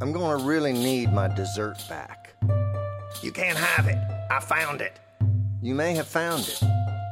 [0.00, 2.34] I'm gonna really need my dessert back.
[3.20, 3.98] You can't have it.
[4.30, 5.00] I found it.
[5.60, 6.62] You may have found it,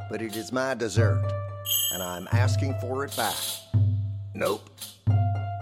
[0.09, 1.20] but it is my dessert,
[1.93, 3.34] and I'm asking for it back.
[4.34, 4.70] Nope.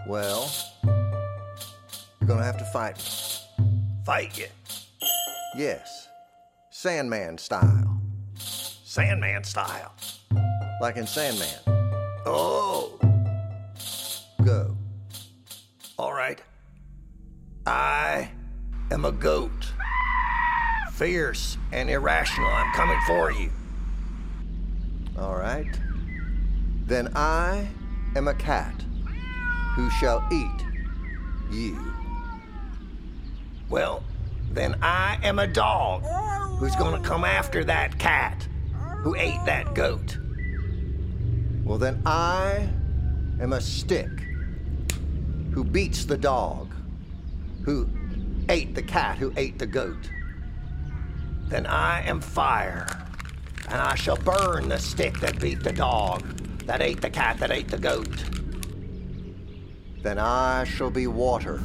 [0.06, 0.53] Well,
[0.85, 3.65] you're gonna have to fight me.
[4.04, 4.49] Fight you.
[5.56, 6.09] Yes,
[6.69, 8.03] Sandman style.
[8.37, 9.95] Sandman style.
[10.83, 11.49] Like in Sandman.
[12.27, 12.94] Oh,
[17.67, 18.31] I
[18.91, 19.73] am a goat.
[20.93, 22.49] Fierce and irrational.
[22.49, 23.51] I'm coming for you.
[25.19, 25.81] All right.
[26.87, 27.67] Then I
[28.17, 28.75] am a cat
[29.75, 30.67] who shall eat
[31.51, 31.95] you.
[33.71, 34.05] Well,
[34.53, 36.05] then I am a dog
[36.59, 38.47] who's gonna come after that cat
[38.99, 40.19] who ate that goat.
[41.65, 42.69] Well, then I
[43.41, 44.11] am a stick
[45.53, 46.73] who beats the dog
[47.65, 47.89] who
[48.49, 50.11] ate the cat who ate the goat.
[51.48, 52.87] Then I am fire,
[53.69, 56.23] and I shall burn the stick that beat the dog,
[56.67, 58.25] that ate the cat that ate the goat.
[60.03, 61.62] Then I shall be water,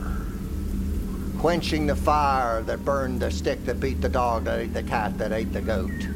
[1.40, 5.18] quenching the fire that burned the stick that beat the dog that ate the cat
[5.18, 6.08] that ate the goat.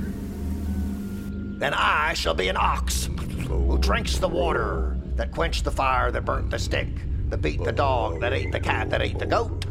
[1.59, 3.09] Then I shall be an ox
[3.47, 6.90] who drinks the water that quenched the fire that burnt the stick,
[7.30, 9.66] that beat the dog, that ate the cat, that ate the goat.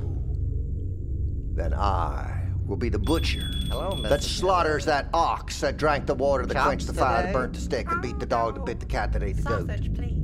[1.54, 4.24] Then I will be the butcher Hello, that Mr.
[4.24, 7.32] slaughters that ox that drank the water that Chops quenched the fire that today?
[7.32, 9.66] burnt the stick that beat the dog that bit the cat that ate the goat.
[9.66, 10.18] Sausage, please.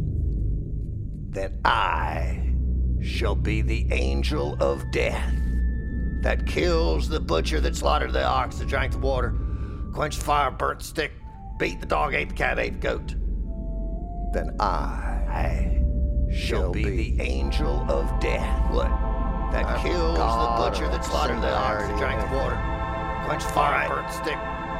[1.31, 2.55] Then I
[3.03, 5.35] shall be the angel of death
[6.23, 9.35] that kills the butcher that slaughtered the ox that drank the water,
[9.95, 11.13] quenched the fire, burnt the stick,
[11.59, 13.15] beat the dog, ate the cat, ate the goat.
[14.33, 15.85] Then I I
[16.33, 18.71] shall be, the angel of death.
[18.73, 19.08] What?
[19.53, 22.57] That I'm kills God the butcher that slaughtered the ox that drank the water,
[23.27, 24.39] quenched the fire, burnt the stick,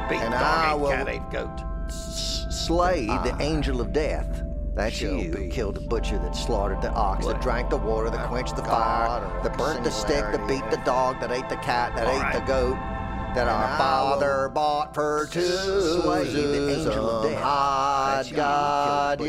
[0.09, 1.63] beat And the I dog, ate will- the cat, ate goat.
[1.87, 4.43] s- slay the I angel of death.
[4.75, 8.27] That's you be killed the butcher that slaughtered the ox that drank the water that
[8.29, 11.57] quenched the God fire that burnt the stick that beat the dog that ate the
[11.57, 12.77] cat that All ate the goat
[13.35, 15.41] that And our I father bought for two
[16.01, 17.41] slay the angel of death.
[17.43, 19.19] God, That's you who God,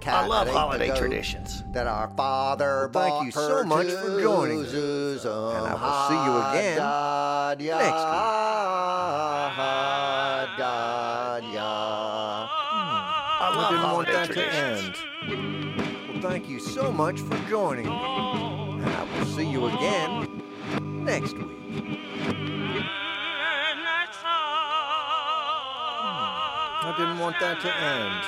[0.00, 1.62] cat I love holiday traditions.
[1.72, 4.72] that our father Well, thank you so much for joining us.
[5.24, 8.02] And I will see you again God, next
[9.50, 12.48] God, God, God.
[12.52, 14.96] I I love didn't want holiday that to traditions.
[15.22, 16.08] end.
[16.12, 17.92] Well, thank you so much for joining me.
[17.92, 20.42] And I will see you again
[21.04, 22.86] next week.
[27.00, 28.20] Didn't want that to end.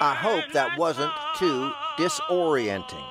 [0.00, 3.06] I hope that wasn't too disorienting.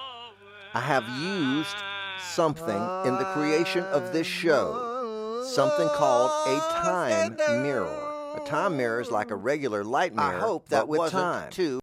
[0.75, 1.75] I have used
[2.19, 2.67] something
[3.05, 8.35] in the creation of this show, something called a time mirror.
[8.35, 10.35] A time mirror is like a regular light mirror.
[10.35, 11.51] I hope that with wasn't time.
[11.51, 11.79] too.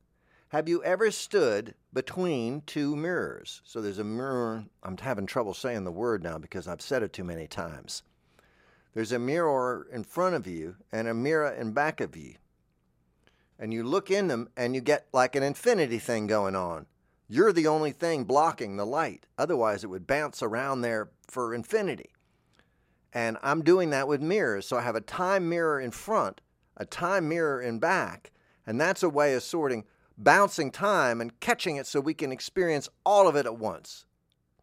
[0.51, 3.63] Have you ever stood between two mirrors?
[3.65, 4.65] So there's a mirror.
[4.83, 8.03] I'm having trouble saying the word now because I've said it too many times.
[8.93, 12.35] There's a mirror in front of you and a mirror in back of you.
[13.61, 16.87] And you look in them and you get like an infinity thing going on.
[17.29, 19.27] You're the only thing blocking the light.
[19.39, 22.11] Otherwise, it would bounce around there for infinity.
[23.13, 24.67] And I'm doing that with mirrors.
[24.67, 26.41] So I have a time mirror in front,
[26.77, 28.33] a time mirror in back,
[28.67, 29.85] and that's a way of sorting
[30.23, 34.05] bouncing time and catching it so we can experience all of it at once.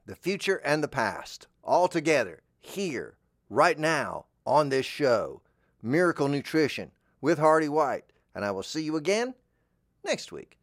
[0.06, 3.18] The future and the past, all together, here,
[3.50, 5.42] right now, on this show.
[5.82, 6.92] Miracle Nutrition
[7.22, 8.06] with Hardy White.
[8.36, 9.34] And I will see you again
[10.04, 10.58] next week.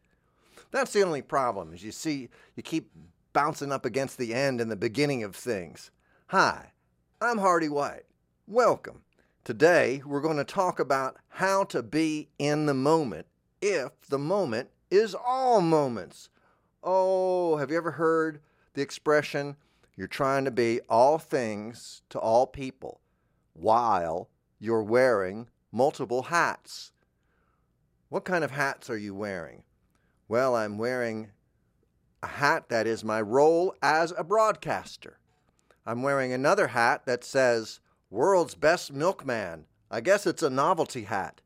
[0.71, 2.89] That's the only problem is you see you keep
[3.33, 5.91] bouncing up against the end and the beginning of things.
[6.27, 6.71] Hi,
[7.21, 8.05] I'm Hardy White.
[8.47, 9.01] Welcome.
[9.43, 13.27] Today we're going to talk about how to be in the moment
[13.61, 16.29] if the moment is all moments.
[16.83, 18.39] Oh, have you ever heard
[18.73, 19.55] the expression
[19.95, 22.99] you're trying to be all things to all people
[23.53, 26.91] while you're wearing multiple hats?
[28.09, 29.63] What kind of hats are you wearing?
[30.27, 31.31] Well, I'm wearing
[32.23, 35.19] a hat that is my role as a broadcaster.
[35.85, 39.65] I'm wearing another hat that says World's Best Milkman.
[39.91, 41.41] I guess it's a novelty hat.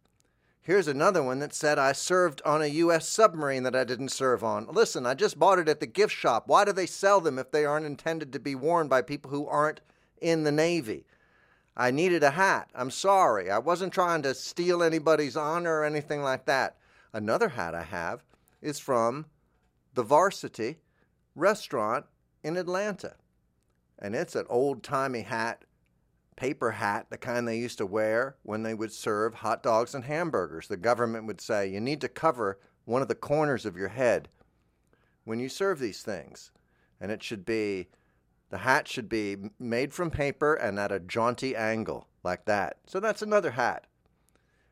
[0.69, 3.09] Here's another one that said I served on a U.S.
[3.09, 4.67] submarine that I didn't serve on.
[4.67, 6.43] Listen, I just bought it at the gift shop.
[6.45, 9.47] Why do they sell them if they aren't intended to be worn by people who
[9.47, 9.81] aren't
[10.21, 11.07] in the Navy?
[11.75, 12.69] I needed a hat.
[12.75, 13.49] I'm sorry.
[13.49, 16.77] I wasn't trying to steal anybody's honor or anything like that.
[17.13, 18.23] Another hat I have
[18.61, 19.25] is from
[19.95, 20.77] the Varsity
[21.33, 22.05] restaurant
[22.43, 23.15] in Atlanta.
[23.97, 25.65] And it's an old timey hat,
[26.39, 30.05] paper hat, the kind they used to wear when they would serve hot dogs and
[30.05, 30.69] hamburgers.
[30.69, 34.29] The government would say, you need to cover one of the corners of your head
[35.25, 36.51] when you serve these things.
[37.01, 37.89] And it should be,
[38.51, 42.77] the hat should be made from paper and at a jaunty angle, like that.
[42.87, 43.85] So that's another hat.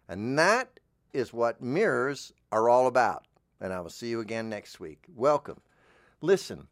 [0.08, 0.80] And that
[1.12, 3.28] is what mirrors are all about.
[3.60, 5.04] And I will see you again next week.
[5.14, 5.60] Welcome.
[6.22, 6.70] Listen,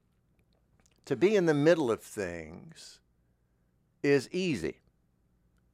[1.03, 3.01] to be in the middle of things
[4.01, 4.79] is easy.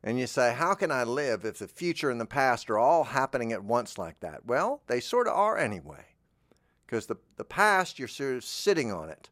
[0.04, 3.04] And you say, how can I live if the future and the past are all
[3.04, 4.46] happening at once like that?
[4.46, 6.06] Well, they sort of are anyway.
[6.86, 9.30] Because the, the past, you're sort of sitting on it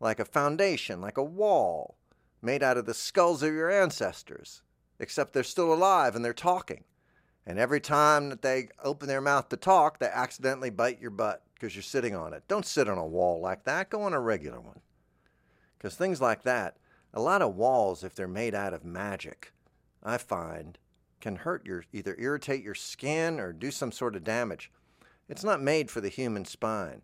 [0.00, 1.96] like a foundation, like a wall
[2.40, 4.62] made out of the skulls of your ancestors,
[5.00, 6.84] except they're still alive and they're talking.
[7.46, 11.42] And every time that they open their mouth to talk, they accidentally bite your butt
[11.54, 12.44] because you're sitting on it.
[12.46, 13.90] Don't sit on a wall like that.
[13.90, 14.80] Go on a regular one.
[15.76, 16.76] Because things like that,
[17.14, 19.52] a lot of walls, if they're made out of magic,
[20.08, 20.78] I find
[21.20, 24.70] can hurt your either irritate your skin or do some sort of damage.
[25.28, 27.02] It's not made for the human spine.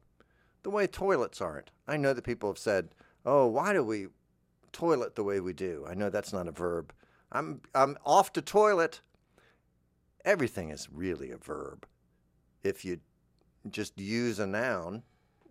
[0.63, 1.71] The way toilets aren't.
[1.87, 2.95] I know that people have said,
[3.27, 4.07] "Oh, why do we
[4.73, 6.95] toilet the way we do?" I know that's not a verb.
[7.31, 9.03] I'm I'm off to toilet.
[10.25, 11.87] Everything is really a verb.
[12.63, 13.01] If you
[13.69, 15.03] just use a noun,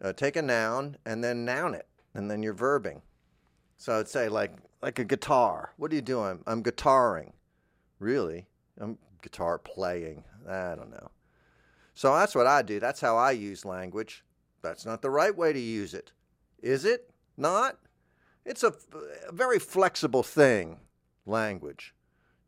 [0.02, 3.02] uh, take a noun and then noun it, and then you're verbing.
[3.78, 5.74] So I'd say like like a guitar.
[5.78, 6.44] What are you doing?
[6.48, 7.34] I'm guitaring.
[8.00, 8.48] Really?
[8.80, 10.24] I'm guitar playing.
[10.48, 11.12] I don't know.
[11.96, 12.80] So that's what I do.
[12.80, 14.24] That's how I use language.
[14.62, 16.12] That's not the right way to use it.
[16.62, 17.10] Is it?
[17.38, 17.78] Not?
[18.46, 18.74] It's a,
[19.32, 20.80] very flexible thing,
[21.26, 21.94] language.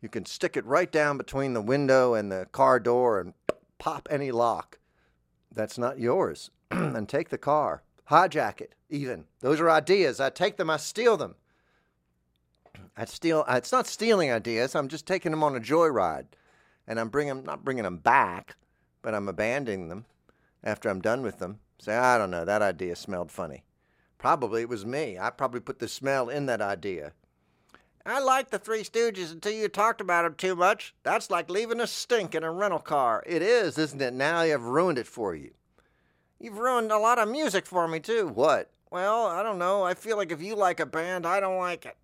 [0.01, 3.33] You can stick it right down between the window and the car door and
[3.79, 4.79] pop any lock
[5.53, 7.81] that's not yours and take the car.
[8.11, 9.25] Hijack it, even.
[9.39, 10.19] Those are ideas.
[10.19, 11.35] I take them, I steal them.
[12.97, 13.43] I steal.
[13.47, 14.75] Uh, it's not stealing ideas.
[14.75, 16.27] I'm just taking them on a joyride,
[16.87, 18.55] and I'm bringing not bringing them back,
[19.01, 20.05] but I'm abandoning them
[20.63, 21.59] after I'm done with them.
[21.77, 22.45] Say, I don't know.
[22.45, 23.63] That idea smelled funny.
[24.17, 25.19] Probably it was me.
[25.19, 27.11] I probably put the smell in that idea.
[28.05, 30.93] I like the Three Stooges until you talked about them too much.
[31.03, 33.23] That's like leaving a stink in a rental car.
[33.25, 34.13] It is, isn't it?
[34.13, 35.51] Now you've ruined it for you.
[36.39, 38.27] You've ruined a lot of music for me, too.
[38.27, 38.69] What?
[38.91, 39.83] Well, I don't know.
[39.83, 41.97] I feel like if you like a band, I don't like it.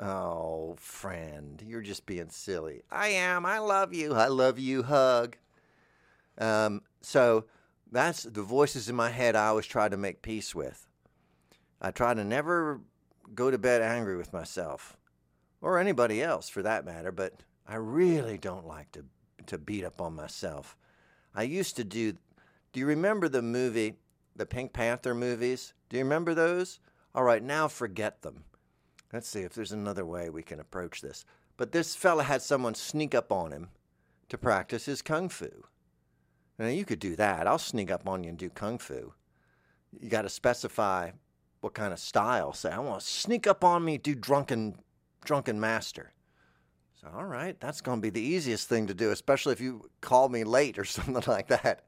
[0.00, 2.82] Oh, friend, you're just being silly.
[2.90, 3.44] I am.
[3.44, 4.14] I love you.
[4.14, 4.82] I love you.
[4.82, 5.36] Hug.
[6.38, 7.44] Um, so
[7.92, 10.86] that's the voices in my head I always try to make peace with.
[11.82, 12.80] I try to never
[13.34, 14.96] go to bed angry with myself
[15.60, 17.34] or anybody else for that matter, but
[17.68, 19.04] I really don't like to
[19.46, 20.76] to beat up on myself.
[21.34, 22.14] I used to do
[22.72, 23.96] Do you remember the movie,
[24.36, 25.74] the Pink Panther movies?
[25.88, 26.78] Do you remember those?
[27.14, 28.44] All right, now forget them.
[29.12, 31.24] Let's see if there's another way we can approach this.
[31.56, 33.68] But this fella had someone sneak up on him
[34.28, 35.48] to practice his kung fu.
[36.58, 37.46] Now you could do that.
[37.46, 39.12] I'll sneak up on you and do kung fu.
[39.98, 41.10] You got to specify
[41.60, 42.52] what kind of style.
[42.52, 44.76] Say, I want to sneak up on me, do drunken
[45.24, 46.12] drunken master.
[47.00, 49.88] So, all right, that's going to be the easiest thing to do, especially if you
[50.00, 51.84] call me late or something like that.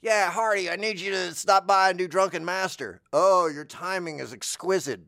[0.00, 3.00] Yeah, Hardy, I need you to stop by and do drunken master.
[3.12, 5.00] Oh, your timing is exquisite.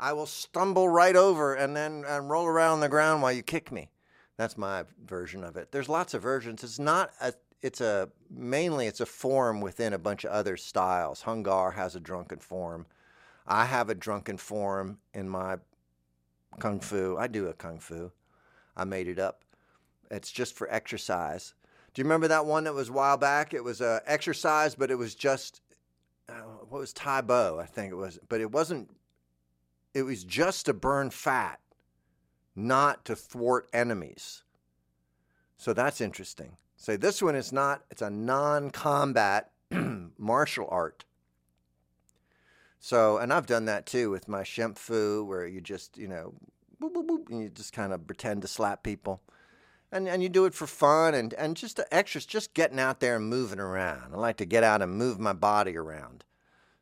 [0.00, 3.42] I will stumble right over and then and roll around on the ground while you
[3.42, 3.90] kick me.
[4.38, 5.70] That's my version of it.
[5.70, 6.64] There's lots of versions.
[6.64, 11.20] It's not a it's a mainly it's a form within a bunch of other styles.
[11.22, 12.86] Hung Gar has a drunken form.
[13.46, 15.58] I have a drunken form in my
[16.58, 17.18] kung fu.
[17.18, 18.10] I do a kung fu.
[18.74, 19.44] I made it up.
[20.10, 21.52] It's just for exercise.
[21.92, 23.52] Do you remember that one that was a while back?
[23.52, 25.60] It was a exercise, but it was just
[26.30, 28.90] uh, what was Tae Bo, I think it was, but it wasn't.
[29.94, 31.60] It was just to burn fat,
[32.54, 34.44] not to thwart enemies.
[35.56, 36.56] So that's interesting.
[36.76, 37.84] Say so this one is not.
[37.90, 39.50] It's a non-combat
[40.18, 41.04] martial art.
[42.78, 46.32] So, and I've done that too with my Shemp Fu, where you just, you know,
[46.80, 49.20] boop, boop, boop, and you just kind of pretend to slap people.
[49.92, 53.16] And, and you do it for fun and, and just extras, just getting out there
[53.16, 54.14] and moving around.
[54.14, 56.24] I like to get out and move my body around.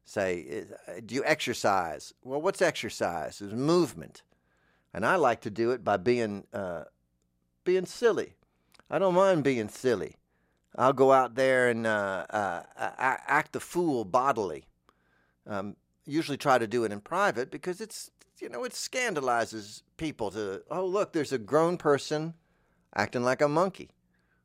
[0.08, 2.14] Say, uh, do you exercise?
[2.24, 3.42] Well, what's exercise?
[3.42, 4.22] It's movement.
[4.94, 6.84] And I like to do it by being, uh,
[7.62, 8.32] being silly.
[8.88, 10.14] I don't mind being silly.
[10.76, 14.64] I'll go out there and uh, uh, act the fool bodily.
[15.46, 18.10] Um, usually try to do it in private because it's
[18.40, 22.32] you know, it scandalizes people to, oh, look, there's a grown person
[22.94, 23.90] acting like a monkey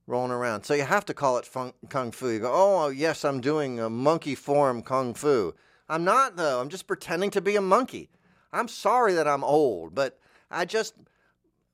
[0.07, 0.63] rolling around.
[0.63, 2.29] So you have to call it fun- kung fu.
[2.29, 5.53] You go, oh, yes, I'm doing a monkey form kung fu.
[5.87, 6.59] I'm not, though.
[6.59, 8.09] I'm just pretending to be a monkey.
[8.51, 10.19] I'm sorry that I'm old, but
[10.51, 10.93] I just,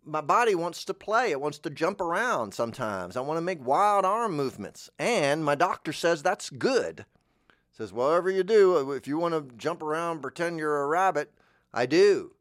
[0.05, 1.31] my body wants to play.
[1.31, 3.17] It wants to jump around sometimes.
[3.17, 4.89] I want to make wild arm movements.
[4.97, 7.05] And my doctor says that's good.
[7.71, 11.31] Says, whatever you do, uh, if you want to jump around, pretend you're a rabbit,
[11.73, 12.33] I do.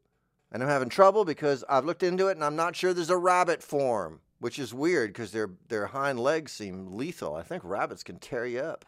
[0.51, 3.17] And I'm having trouble because I've looked into it and I'm not sure there's a
[3.17, 7.35] rabbit form, which is weird because their, their hind legs seem lethal.
[7.35, 8.85] I think rabbits can tear you up.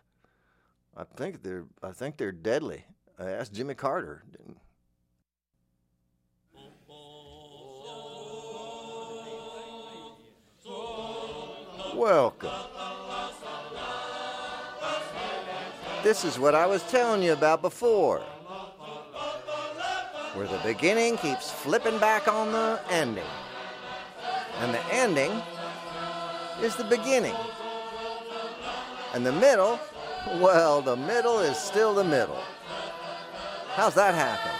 [0.96, 2.84] I think they're I think they're deadly.
[3.17, 4.24] I asked Jimmy Carter.
[11.96, 12.50] Welcome.
[16.03, 18.20] This is what I was telling you about before.
[20.34, 23.24] Where the beginning keeps flipping back on the ending.
[24.62, 25.32] And the ending
[26.62, 27.34] is the beginning.
[29.15, 29.80] And the middle,
[30.36, 32.44] well, the middle is still the middle.
[33.70, 34.51] How's that happen?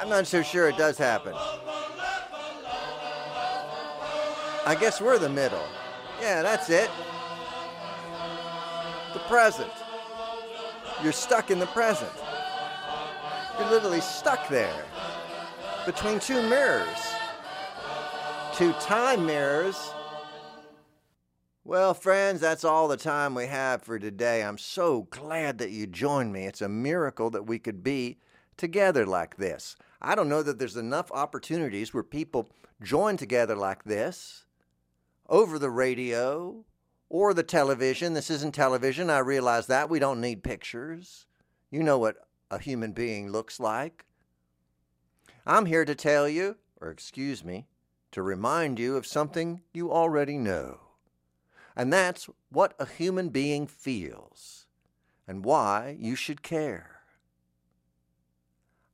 [0.00, 1.34] I'm not so sure it does happen.
[4.64, 5.66] I guess we're the middle.
[6.22, 6.90] Yeah, that's it.
[9.12, 9.70] The present.
[11.02, 12.12] You're stuck in the present.
[13.58, 14.86] You're literally stuck there
[15.86, 17.14] between two mirrors.
[18.54, 19.92] Two time mirrors.
[21.64, 24.42] Well, friends, that's all the time we have for today.
[24.42, 26.46] I'm so glad that you joined me.
[26.46, 28.18] It's a miracle that we could be
[28.56, 29.76] together like this.
[30.02, 32.50] I don't know that there's enough opportunities where people
[32.82, 34.44] join together like this
[35.28, 36.64] over the radio
[37.08, 38.14] or the television.
[38.14, 39.10] This isn't television.
[39.10, 39.90] I realize that.
[39.90, 41.26] We don't need pictures.
[41.70, 42.16] You know what
[42.50, 44.06] a human being looks like.
[45.50, 47.66] I'm here to tell you, or excuse me,
[48.12, 50.78] to remind you of something you already know.
[51.74, 54.66] And that's what a human being feels
[55.26, 57.00] and why you should care.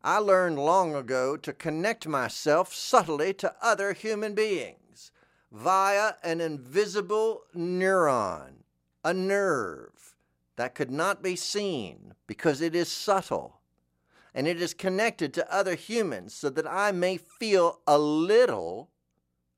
[0.02, 5.10] I learned long ago to connect myself subtly to other human beings
[5.52, 8.62] via an invisible neuron,
[9.04, 10.16] a nerve
[10.56, 13.55] that could not be seen because it is subtle
[14.36, 18.90] and it is connected to other humans so that I may feel a little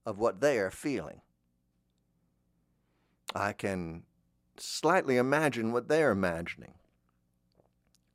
[0.06, 1.20] of what they are feeling.
[3.34, 4.04] I can
[4.56, 6.74] slightly imagine what they're imagining.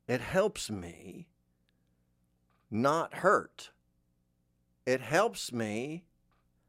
[0.08, 1.28] It helps me
[2.70, 3.70] not hurt.
[4.86, 6.04] It helps me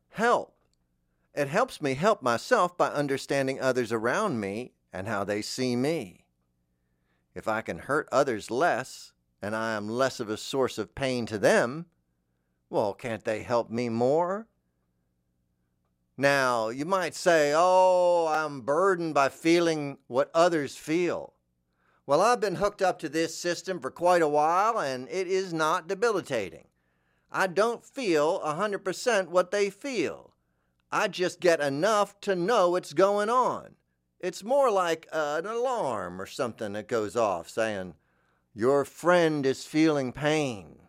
[0.10, 0.58] help.
[1.34, 6.25] It helps me help myself by understanding others around me and how they see me.
[7.34, 11.25] If I can hurt others less and I am less of a source of pain
[11.27, 11.86] to them,
[12.70, 14.48] well, can't they help me more?
[16.18, 21.34] Now, you might say, oh, I'm burdened by feeling what others feel.
[22.08, 25.54] Well, I've been hooked up to this system for quite a while and it is
[25.54, 26.68] not debilitating.
[27.32, 30.32] I don't feel 100% what they feel.
[30.92, 33.75] I just get enough to know what's going on.
[34.20, 37.96] It's more like uh, an alarm or something that goes off saying,
[38.58, 40.80] Your friend is feeling pain.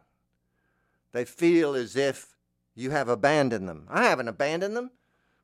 [1.11, 2.37] They feel as if
[2.77, 3.89] you have abandoned them.
[3.91, 4.93] I haven't abandoned them.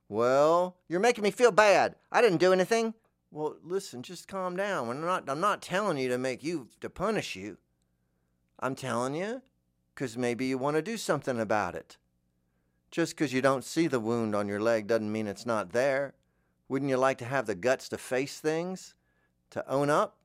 [0.09, 1.97] Well, you're making me feel bad.
[2.13, 2.95] I didn't do anything.
[3.33, 4.89] Well, listen, just calm down.
[4.89, 7.57] I'm not, I'm not telling you to make you, to punish you.
[8.61, 9.43] I'm telling you
[9.95, 11.97] because maybe you want to do something about it.
[12.93, 16.15] Just because you don't see the wound on your leg doesn't mean it's not there.
[16.69, 18.95] Wouldn't you like to have the guts to face things?
[19.51, 20.19] To own up?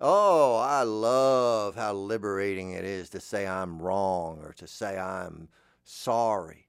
[0.00, 5.48] Oh, I love how liberating it is to say I'm wrong or to say I'm
[5.82, 6.68] sorry.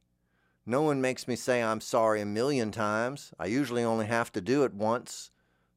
[0.66, 3.32] No one makes me say I'm sorry a million times.
[3.38, 5.30] I usually only have to do it once,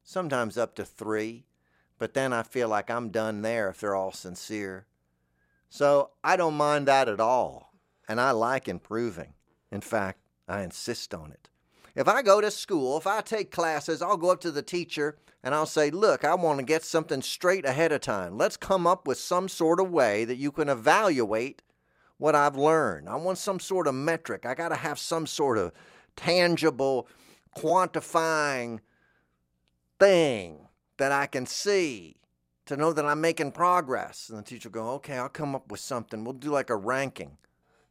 [0.03, 1.45] sometimes up to three,
[1.99, 4.87] but then I feel like I'm done there if they're all sincere.
[5.69, 7.71] So I don't mind that at all,
[8.07, 9.33] and I like improving.
[9.71, 11.49] In fact, I insist on it.
[11.95, 15.17] If I go to school, if I take classes, I'll go up to the teacher
[15.43, 18.37] and I'll say, Look, I want to get something straight ahead of time.
[18.37, 21.61] Let's come up with some sort of way that you can evaluate
[22.17, 23.09] what I've learned.
[23.09, 24.45] I want some sort of metric.
[24.45, 25.71] I got to have some sort of
[26.15, 27.07] tangible,
[27.55, 28.79] quantifying
[29.99, 32.17] thing that I can see
[32.65, 34.29] to know that I'm making progress.
[34.29, 36.23] And the teacher will go, Okay, I'll come up with something.
[36.23, 37.37] We'll do like a ranking.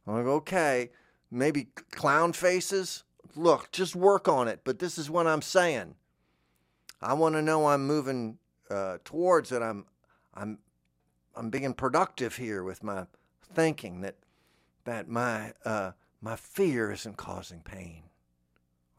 [0.05, 0.89] I'll go, Okay
[1.33, 3.03] maybe clown faces.
[3.35, 4.61] Look, just work on it.
[4.63, 5.95] But this is what I'm saying.
[7.01, 8.37] I want to know I'm moving
[8.69, 9.61] uh, towards it.
[9.61, 9.85] I'm,
[10.33, 10.59] I'm
[11.35, 13.05] I'm being productive here with my
[13.53, 14.15] thinking that
[14.85, 18.03] that my uh, my fear isn't causing pain.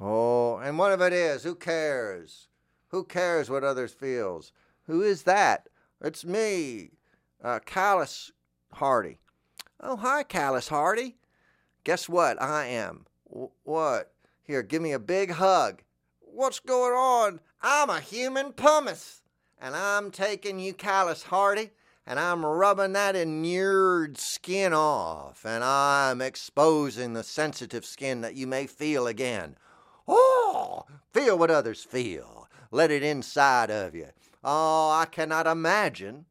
[0.00, 1.44] Oh, and what if it is?
[1.44, 2.48] Who cares?
[2.88, 4.52] Who cares what others feels?
[4.86, 5.68] Who is that?
[6.00, 6.90] It's me,
[7.42, 7.60] uh,
[8.72, 9.18] Hardy.
[9.80, 11.16] Oh, hi, Callus Hardy.
[11.84, 12.40] Guess what?
[12.42, 13.06] I am.
[13.30, 14.13] W- what?
[14.46, 15.82] Here, give me a big hug.
[16.20, 17.40] What's going on?
[17.62, 19.22] I'm a human pumice,
[19.58, 21.70] and I'm taking you, Callus Hardy,
[22.06, 28.46] and I'm rubbing that inured skin off, and I'm exposing the sensitive skin that you
[28.46, 29.56] may feel again.
[30.06, 30.84] Oh,
[31.14, 32.46] feel what others feel.
[32.70, 34.08] Let it inside of you.
[34.42, 36.26] Oh, I cannot imagine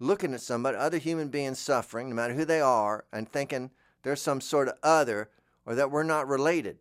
[0.00, 3.70] looking at somebody, other human beings suffering, no matter who they are, and thinking
[4.02, 5.30] there's some sort of other
[5.64, 6.78] or that we're not related.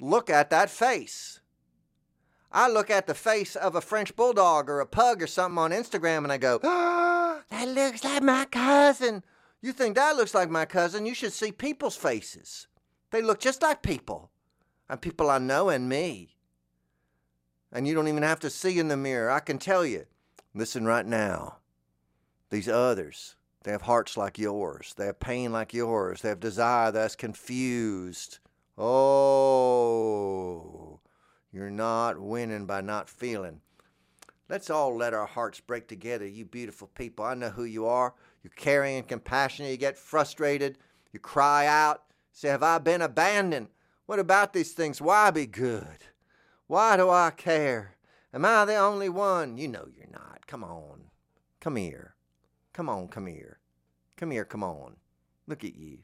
[0.00, 1.40] Look at that face.
[2.52, 5.72] I look at the face of a French bulldog or a pug or something on
[5.72, 9.22] Instagram and I go, oh, that looks like my cousin.
[9.60, 11.06] You think that looks like my cousin?
[11.06, 12.68] You should see people's faces.
[13.10, 14.30] They look just like people,
[14.88, 16.36] and people I know and me.
[17.72, 19.30] And you don't even have to see in the mirror.
[19.30, 20.06] I can tell you.
[20.54, 21.58] Listen right now.
[22.50, 24.94] These others, they have hearts like yours.
[24.96, 26.22] They have pain like yours.
[26.22, 28.38] They have desire that's confused.
[28.78, 29.80] Oh,
[31.52, 33.60] you're not winning by not feeling.
[34.48, 37.24] Let's all let our hearts break together, you beautiful people.
[37.24, 38.14] I know who you are.
[38.42, 39.72] You're caring and compassionate.
[39.72, 40.78] You get frustrated.
[41.12, 42.02] You cry out.
[42.32, 43.68] Say, Have I been abandoned?
[44.06, 45.00] What about these things?
[45.00, 46.06] Why be good?
[46.68, 47.96] Why do I care?
[48.32, 49.56] Am I the only one?
[49.56, 50.46] You know you're not.
[50.46, 51.04] Come on.
[51.60, 52.14] Come here.
[52.72, 53.58] Come on, come here.
[54.16, 54.96] Come here, come on.
[55.46, 56.00] Look at you.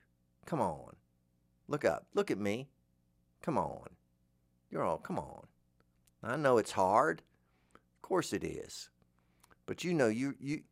[0.47, 0.97] Come on.
[1.69, 2.07] Look up.
[2.15, 2.69] Look at me.
[3.43, 3.89] Come on.
[4.71, 5.47] You're all, come on.
[6.23, 7.23] I know it's hard.
[7.75, 8.89] Of course it is.
[9.67, 10.63] But you know you you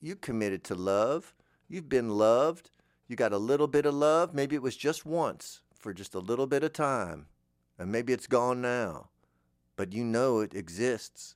[0.00, 1.34] you committed to love.
[1.68, 2.70] You've been loved.
[3.08, 4.34] You got a little bit of love.
[4.34, 7.26] Maybe it was just once for just a little bit of time.
[7.78, 9.08] And maybe it's gone now.
[9.76, 11.34] But you know it exists.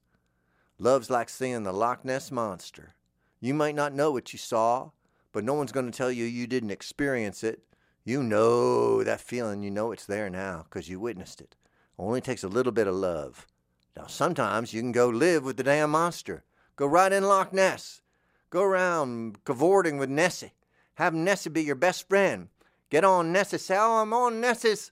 [0.79, 2.95] Love's like seeing the Loch Ness monster.
[3.41, 4.91] You might not know what you saw,
[5.33, 7.63] but no one's going to tell you you didn't experience it.
[8.09, 9.63] You know that feeling.
[9.63, 11.57] You know it's there now because you witnessed it.
[11.99, 13.47] Only takes a little bit of love.
[13.95, 16.43] Now, sometimes you can go live with the damn monster.
[16.75, 18.01] Go right in Loch Ness.
[18.49, 20.55] Go around cavorting with Nessie.
[20.95, 22.49] Have Nessie be your best friend.
[22.89, 23.59] Get on Nessie.
[23.59, 24.91] Say, oh, I'm on Nessie's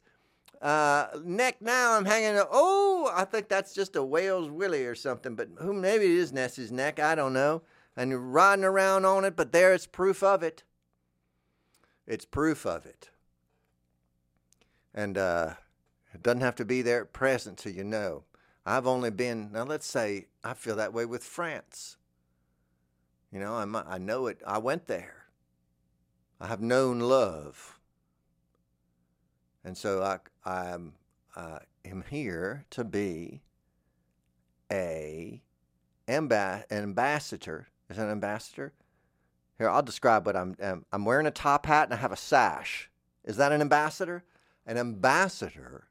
[0.61, 1.97] uh, neck now.
[1.97, 2.39] I'm hanging.
[2.51, 5.35] Oh, I think that's just a whale's willy or something.
[5.35, 5.73] But who?
[5.73, 7.01] Maybe it is Nessie's neck.
[7.01, 7.63] I don't know.
[7.97, 10.65] And you're riding around on it, but there's proof of it.
[12.07, 13.11] It's proof of it.
[14.95, 15.55] And uh,
[16.14, 18.25] it doesn't have to be there present so you know.
[18.64, 21.97] I've only been, now let's say I feel that way with France.
[23.33, 24.40] You know, I'm, I know it.
[24.47, 25.27] I went there.
[26.40, 27.79] I have known love.
[29.64, 30.95] And so I, I'm,
[31.35, 33.42] I am here to be
[34.71, 35.42] a
[36.09, 36.33] an
[36.71, 37.69] ambassador.
[37.88, 38.73] Is an ambassador?
[39.59, 40.55] Here, I'll describe what I'm.
[40.61, 42.90] Um, I'm wearing a top hat and I have a sash.
[43.25, 44.23] Is that an ambassador?
[44.66, 45.88] An ambassador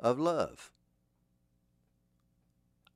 [0.00, 0.70] of love.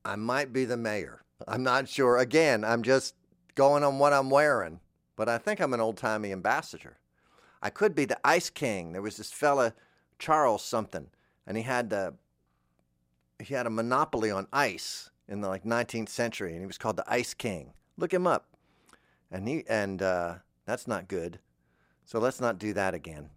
[0.05, 1.23] I might be the mayor.
[1.47, 2.17] I'm not sure.
[2.17, 3.15] Again, I'm just
[3.55, 4.81] going on what I'm wearing,
[5.17, 6.99] but I think I'm an old timey ambassador.
[7.61, 8.93] I could be the Ice King.
[8.93, 9.75] There was this fella,
[10.19, 11.09] Charles something,
[11.47, 12.15] and he had the
[13.41, 16.97] he had a monopoly on ice in the like 19th century, and he was called
[16.97, 17.73] the Ice King.
[17.97, 18.47] Look him up
[19.31, 20.37] and he and uh,
[20.67, 21.41] that's not good.
[22.05, 23.31] So let's not do that again.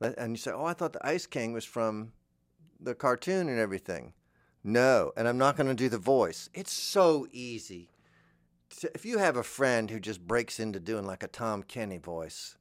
[0.00, 2.12] Let, and you say, "Oh, I thought the Ice King was from
[2.80, 4.12] the cartoon and everything."
[4.62, 6.48] No, and I'm not going to do the voice.
[6.54, 7.90] It's so easy.
[8.94, 12.56] if you have a friend who just breaks into doing like a Tom Kenny voice,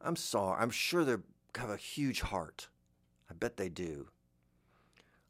[0.00, 0.60] I'm sorry.
[0.60, 1.16] I'm sure they
[1.56, 2.68] have a huge heart.
[3.30, 4.08] I bet they do.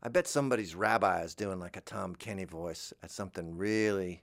[0.03, 4.23] I bet somebody's rabbi is doing like a Tom Kenny voice at something really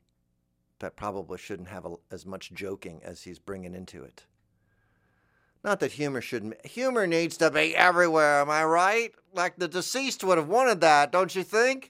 [0.83, 4.25] that probably shouldn't have a, as much joking as he's bringing into it.
[5.63, 6.65] Not that humor shouldn't.
[6.65, 9.13] Humor needs to be everywhere, am I right?
[9.33, 11.89] Like the deceased would have wanted that, don't you think?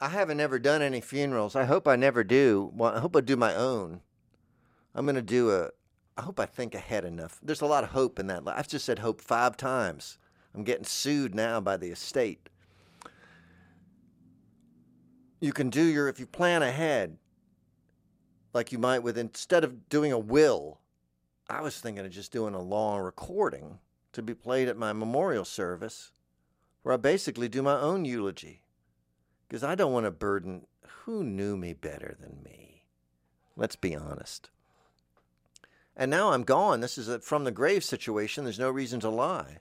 [0.00, 1.54] I haven't ever done any funerals.
[1.54, 2.72] I hope I never do.
[2.74, 4.00] Well, I hope I do my own.
[4.94, 5.68] I'm going to do a.
[6.16, 7.38] I hope I think ahead enough.
[7.42, 8.42] There's a lot of hope in that.
[8.46, 10.16] I've just said hope five times.
[10.54, 12.48] I'm getting sued now by the estate.
[15.40, 17.18] You can do your, if you plan ahead,
[18.56, 20.80] like you might with instead of doing a will,
[21.48, 23.78] I was thinking of just doing a long recording
[24.14, 26.10] to be played at my memorial service
[26.82, 28.62] where I basically do my own eulogy.
[29.46, 30.66] Because I don't want to burden
[31.04, 32.84] who knew me better than me.
[33.56, 34.48] Let's be honest.
[35.94, 36.80] And now I'm gone.
[36.80, 38.44] This is a from the grave situation.
[38.44, 39.58] There's no reason to lie.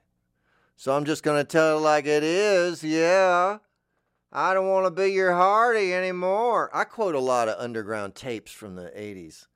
[0.77, 2.83] So I'm just going to tell it like it is.
[2.83, 3.59] Yeah.
[4.37, 6.69] I don't want to be your Hardy anymore.
[6.73, 9.47] I quote a lot of underground tapes from the 80s.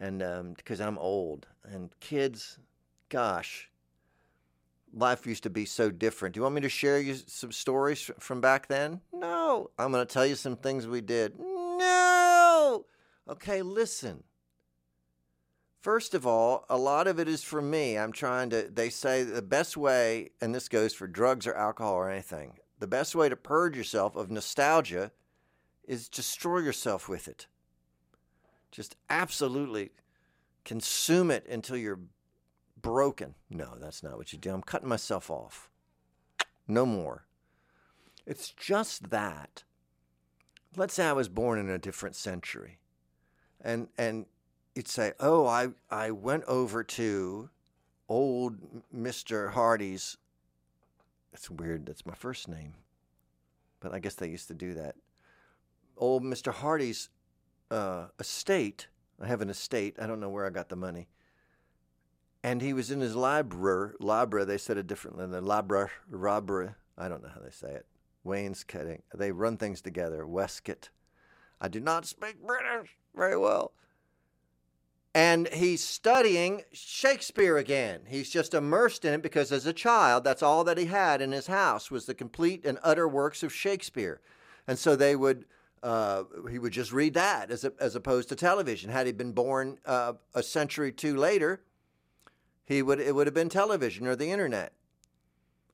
[0.00, 1.48] And because um, I'm old.
[1.64, 2.60] And kids,
[3.08, 3.68] gosh,
[4.94, 6.34] life used to be so different.
[6.34, 9.00] Do you want me to share you some stories from back then?
[9.12, 9.70] No.
[9.76, 11.36] I'm going to tell you some things we did.
[11.36, 12.86] No.
[13.28, 14.22] Okay, listen.
[15.80, 17.98] First of all, a lot of it is for me.
[17.98, 21.94] I'm trying to, they say the best way, and this goes for drugs or alcohol
[21.94, 25.10] or anything, the best way to purge yourself of nostalgia
[25.86, 27.46] is destroy yourself with it.
[28.70, 29.90] Just absolutely
[30.64, 32.00] consume it until you're
[32.80, 33.34] broken.
[33.50, 34.52] No, that's not what you do.
[34.52, 35.70] I'm cutting myself off.
[36.66, 37.24] No more.
[38.26, 39.64] It's just that.
[40.76, 42.78] Let's say I was born in a different century.
[43.60, 44.26] And and
[44.74, 47.48] you'd say, "Oh, I I went over to
[48.08, 48.58] old
[48.94, 49.52] Mr.
[49.52, 50.18] Hardy's
[51.32, 51.86] it's weird.
[51.86, 52.74] That's my first name.
[53.80, 54.96] But I guess they used to do that.
[55.96, 56.52] Old Mr.
[56.52, 57.10] Hardy's
[57.70, 58.88] uh, estate.
[59.20, 59.96] I have an estate.
[60.00, 61.08] I don't know where I got the money.
[62.42, 63.94] And he was in his library.
[64.00, 65.26] Library, they said it differently.
[65.26, 66.70] The library, library.
[66.96, 67.86] I don't know how they say it.
[68.24, 69.02] Wainscoting.
[69.14, 70.26] They run things together.
[70.26, 70.90] Westcott.
[71.60, 73.72] I do not speak British very well
[75.14, 78.02] and he's studying Shakespeare again.
[78.06, 81.32] He's just immersed in it because as a child, that's all that he had in
[81.32, 84.20] his house was the complete and utter works of Shakespeare.
[84.66, 85.46] And so they would
[85.82, 88.90] uh, he would just read that as, a, as opposed to television.
[88.90, 91.62] Had he been born uh, a century or two later,
[92.64, 94.72] he would it would have been television or the internet.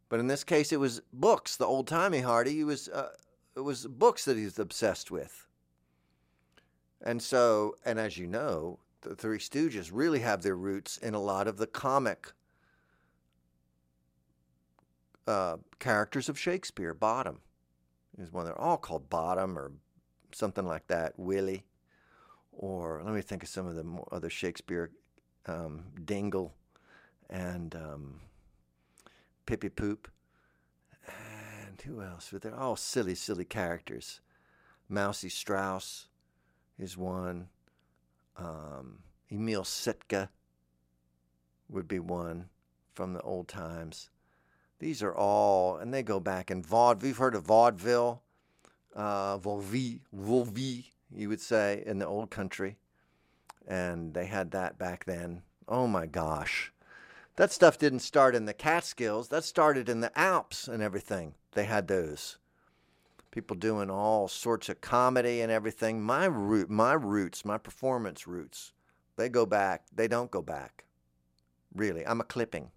[0.08, 1.56] But in this case, it was books.
[1.56, 3.10] The old timey Hardy, he was uh,
[3.56, 5.46] it was books that he's obsessed with.
[7.02, 11.20] And so, and as you know, the Three Stooges really have their roots in a
[11.20, 12.32] lot of the comic
[15.26, 16.94] uh, characters of Shakespeare.
[16.94, 17.40] Bottom
[18.18, 18.44] is one.
[18.44, 19.72] They're all called Bottom or
[20.32, 21.14] something like that.
[21.16, 21.64] Willie,
[22.52, 24.90] or let me think of some of the other Shakespeare.
[25.46, 26.54] Um, Dingle
[27.28, 28.20] and um,
[29.46, 30.08] Pippy Poop.
[31.06, 32.30] And who else?
[32.32, 34.20] But they're all silly, silly characters.
[34.88, 36.08] Mousy Strauss
[36.78, 37.48] is one.
[38.36, 38.98] Um,
[39.30, 40.30] Emil Sitka
[41.68, 42.48] would be one
[42.92, 44.10] from the old times.
[44.78, 47.08] These are all, and they go back in vaudeville.
[47.08, 48.22] You've heard of vaudeville,
[48.94, 50.00] uh, vaudeville,
[51.10, 52.76] you would say, in the old country.
[53.66, 55.42] And they had that back then.
[55.66, 56.72] Oh my gosh.
[57.36, 59.28] That stuff didn't start in the Catskills.
[59.28, 61.34] That started in the Alps and everything.
[61.52, 62.38] They had those
[63.34, 66.00] people doing all sorts of comedy and everything.
[66.00, 68.72] My root, my roots, my performance roots,
[69.16, 69.82] they go back.
[69.92, 70.84] They don't go back.
[71.74, 72.70] Really, I'm a clipping.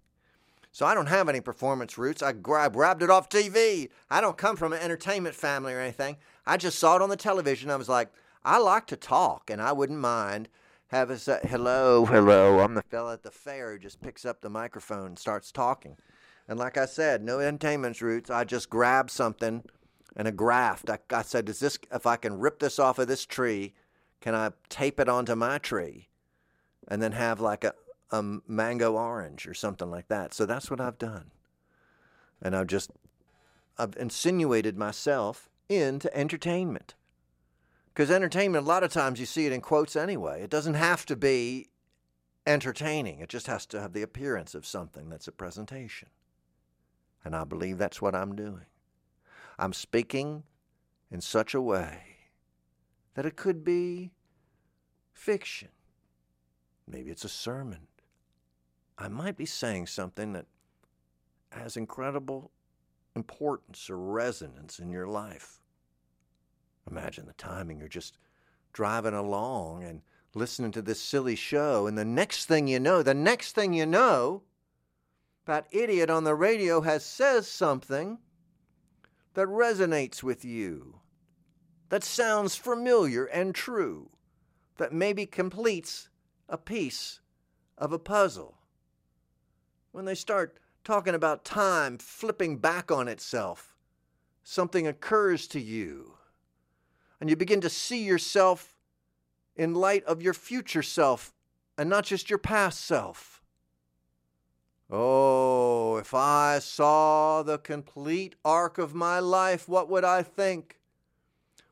[0.72, 2.22] So I don't have any performance roots.
[2.22, 3.88] I grab, grabbed it off TV.
[4.10, 6.16] I don't come from an entertainment family or anything.
[6.44, 7.70] I just saw it on the television.
[7.70, 8.10] I was like,
[8.44, 10.48] I like to talk, and I wouldn't mind
[10.88, 12.58] having say, hello, hello.
[12.60, 15.96] I'm the fella at the fair who just picks up the microphone and starts talking.
[16.48, 18.30] And like I said, no entertainment roots.
[18.30, 19.62] I just grab something
[20.18, 20.90] and a graft.
[20.90, 23.72] I, I said, "Is this if I can rip this off of this tree,
[24.20, 26.08] can I tape it onto my tree,
[26.88, 27.72] and then have like a,
[28.10, 31.30] a mango orange or something like that?" So that's what I've done,
[32.42, 32.90] and I've just
[33.78, 36.94] I've insinuated myself into entertainment.
[37.94, 40.42] Because entertainment, a lot of times you see it in quotes anyway.
[40.42, 41.68] It doesn't have to be
[42.46, 46.08] entertaining, it just has to have the appearance of something that's a presentation.
[47.24, 48.66] And I believe that's what I'm doing.
[49.58, 50.44] I'm speaking
[51.10, 52.00] in such a way
[53.14, 54.12] that it could be
[55.12, 55.70] fiction.
[56.86, 57.88] Maybe it's a sermon.
[58.96, 60.46] I might be saying something that
[61.52, 62.50] has incredible
[63.16, 65.60] importance or resonance in your life.
[66.90, 67.78] Imagine the timing.
[67.78, 68.18] You're just
[68.72, 70.02] driving along and
[70.34, 73.86] listening to this silly show, and the next thing you know, the next thing you
[73.86, 74.42] know,
[75.46, 78.18] that idiot on the radio has says something
[79.38, 80.98] that resonates with you,
[81.90, 84.10] that sounds familiar and true,
[84.78, 86.08] that maybe completes
[86.48, 87.20] a piece
[87.76, 88.56] of a puzzle.
[89.92, 93.76] When they start talking about time flipping back on itself,
[94.42, 96.14] something occurs to you,
[97.20, 98.76] and you begin to see yourself
[99.54, 101.32] in light of your future self
[101.76, 103.37] and not just your past self.
[104.90, 110.80] Oh, if I saw the complete arc of my life, what would I think?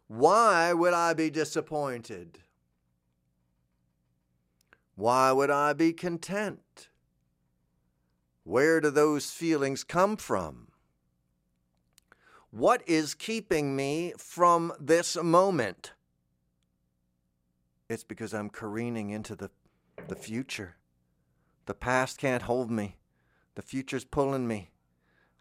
[0.07, 2.41] Why would I be disappointed?
[4.95, 6.89] Why would I be content?
[8.45, 10.69] Where do those feelings come from?
[12.51, 15.93] What is keeping me from this moment?
[17.89, 19.51] It's because I'm careening into the,
[20.09, 20.77] the future.
[21.67, 22.97] The past can't hold me.
[23.57, 24.71] The future's pulling me.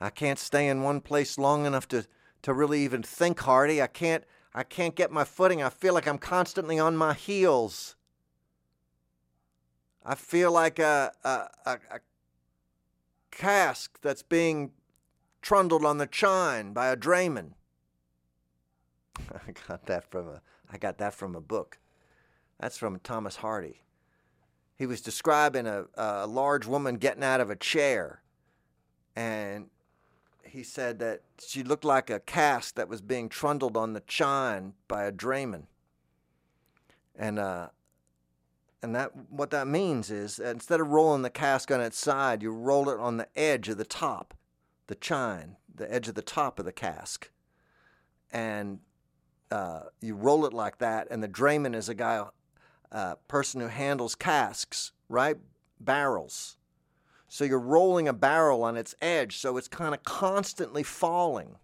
[0.02, 2.08] I can't stay in one place long enough to,
[2.42, 3.82] to really even think, Hardy.
[3.82, 4.24] I can't
[4.58, 5.62] I can't get my footing.
[5.62, 7.98] I feel like I'm constantly on my heels.
[10.04, 11.30] I feel like a, a,
[11.66, 12.00] a, a
[13.32, 14.72] cask that's being
[15.42, 17.52] trundled on the chine by a drayman.
[19.20, 21.78] I got that from a I got that from a book.
[22.60, 23.82] That's from Thomas Hardy.
[24.76, 28.22] He was describing a, a large woman getting out of a chair,
[29.16, 29.68] and
[30.44, 34.74] he said that she looked like a cask that was being trundled on the chine
[34.88, 35.64] by a drayman.
[37.16, 37.70] And uh,
[38.82, 42.44] and that what that means is that instead of rolling the cask on its side,
[42.44, 44.34] you roll it on the edge of the top,
[44.88, 47.32] the chine, the edge of the top of the cask,
[48.32, 48.80] and
[49.52, 51.08] uh, you roll it like that.
[51.10, 52.26] And the drayman is a guy,
[52.92, 55.38] uh, person who handles casks, right,
[55.80, 56.58] barrels.
[57.28, 61.58] So you're rolling a barrel on its edge, so it's kind of constantly falling.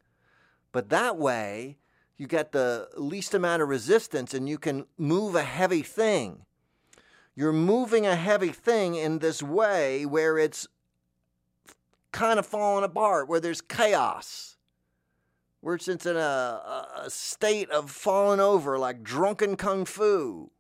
[0.72, 1.78] But that way,
[2.18, 6.46] you get the least amount of resistance and you can move a heavy thing.
[7.36, 10.68] You're moving a heavy thing in this way where it's
[12.12, 14.58] kind of falling apart, where there's chaos,
[15.62, 20.52] where it's in a, a state of falling over like drunken kung fu.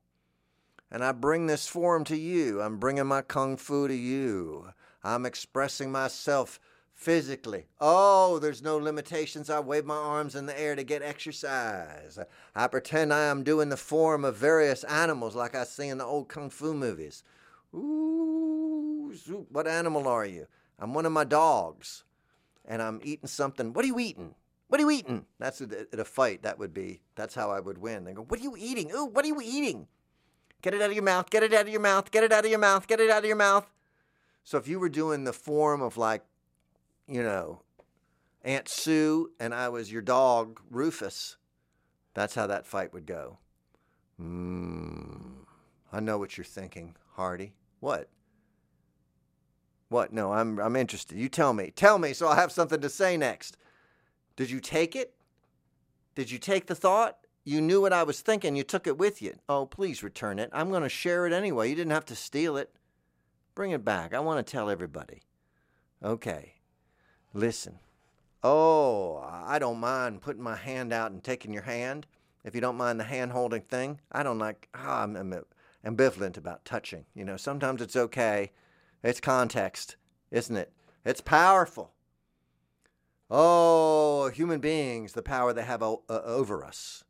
[0.91, 2.61] And I bring this form to you.
[2.61, 4.67] I'm bringing my kung fu to you.
[5.03, 6.59] I'm expressing myself
[6.93, 7.65] physically.
[7.79, 9.49] Oh, there's no limitations.
[9.49, 12.19] I wave my arms in the air to get exercise.
[12.55, 16.05] I pretend I am doing the form of various animals like I see in the
[16.05, 17.23] old kung fu movies.
[17.73, 19.13] Ooh,
[19.49, 20.45] what animal are you?
[20.77, 22.03] I'm one of my dogs.
[22.65, 23.73] And I'm eating something.
[23.73, 24.35] What are you eating?
[24.67, 25.25] What are you eating?
[25.39, 26.43] That's a, a fight.
[26.43, 28.03] That would be, that's how I would win.
[28.03, 28.91] They go, What are you eating?
[28.91, 29.87] Ooh, what are you eating?
[30.61, 31.29] Get it out of your mouth.
[31.29, 32.11] Get it out of your mouth.
[32.11, 32.87] Get it out of your mouth.
[32.87, 33.69] Get it out of your mouth.
[34.43, 36.23] So if you were doing the form of like,
[37.07, 37.61] you know,
[38.43, 41.37] Aunt Sue and I was your dog, Rufus,
[42.13, 43.37] that's how that fight would go.
[44.17, 45.41] Hmm.
[45.91, 47.53] I know what you're thinking, Hardy.
[47.79, 48.09] What?
[49.89, 50.13] What?
[50.13, 51.17] No, I'm I'm interested.
[51.17, 51.71] You tell me.
[51.75, 53.57] Tell me so I'll have something to say next.
[54.35, 55.13] Did you take it?
[56.15, 57.17] Did you take the thought?
[57.43, 58.55] You knew what I was thinking.
[58.55, 59.35] You took it with you.
[59.49, 60.49] Oh, please return it.
[60.53, 61.69] I'm going to share it anyway.
[61.69, 62.71] You didn't have to steal it.
[63.55, 64.13] Bring it back.
[64.13, 65.23] I want to tell everybody.
[66.03, 66.55] Okay.
[67.33, 67.79] Listen.
[68.43, 72.07] Oh, I don't mind putting my hand out and taking your hand.
[72.43, 75.33] If you don't mind the hand holding thing, I don't like, oh, I'm, I'm
[75.85, 77.05] ambivalent about touching.
[77.13, 78.51] You know, sometimes it's okay.
[79.03, 79.95] It's context,
[80.31, 80.71] isn't it?
[81.05, 81.93] It's powerful.
[83.29, 87.03] Oh, human beings, the power they have o- uh, over us,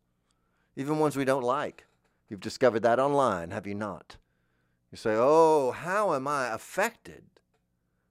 [0.76, 1.86] even ones we don't like.
[2.30, 4.18] You've discovered that online, have you not?
[4.92, 7.24] You say, oh, how am I affected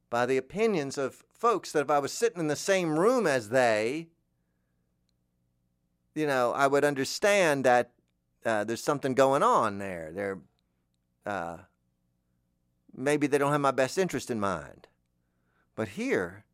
[0.09, 3.51] by the opinions of folks that if I was sitting in the same room as
[3.51, 4.09] they,
[6.15, 7.93] you know, I would understand that
[8.45, 10.11] uh, there's something going on there.
[10.13, 10.39] They're,
[11.25, 11.59] uh,
[12.95, 14.89] maybe they don't have my best interest in mind.
[15.77, 16.45] But here,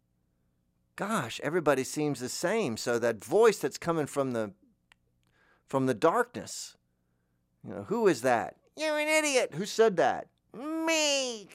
[0.94, 2.76] gosh, everybody seems the same.
[2.76, 4.52] So that voice that's coming from the
[5.66, 6.76] from the darkness,
[7.66, 8.57] you know, who is that?
[8.76, 9.55] You're an idiot.
[9.55, 10.29] Who said that?
[10.55, 11.48] Me.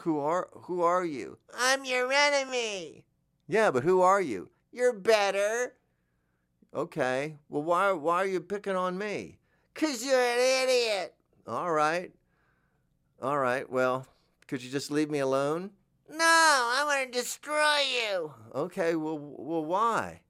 [0.00, 1.38] Who are who are you?
[1.58, 3.04] I'm your enemy.
[3.48, 4.50] Yeah, but who are you?
[4.72, 5.74] You're better.
[6.74, 7.38] Okay.
[7.48, 9.38] Well, why why are you picking on me?
[9.74, 11.14] Cause you're an idiot.
[11.46, 12.12] All right.
[13.22, 13.68] All right.
[13.70, 14.06] Well,
[14.46, 15.70] could you just leave me alone?
[16.10, 18.34] No, I want to destroy you.
[18.54, 18.94] Okay.
[18.94, 20.20] Well, well, why?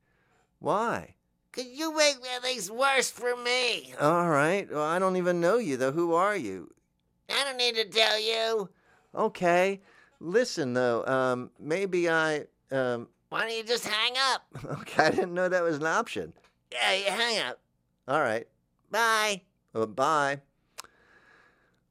[0.58, 1.15] Why?
[1.56, 3.94] Cause you make things worse for me.
[3.98, 4.70] All right.
[4.70, 5.90] Well, I don't even know you though.
[5.90, 6.70] Who are you?
[7.30, 8.68] I don't need to tell you.
[9.14, 9.80] Okay.
[10.20, 11.06] Listen though.
[11.06, 12.44] Um, maybe I.
[12.70, 13.08] Um.
[13.30, 14.42] Why don't you just hang up?
[14.80, 15.04] Okay.
[15.04, 16.34] I didn't know that was an option.
[16.72, 17.58] Yeah, you hang up.
[18.06, 18.46] All right.
[18.90, 19.40] Bye.
[19.74, 20.42] Uh, bye.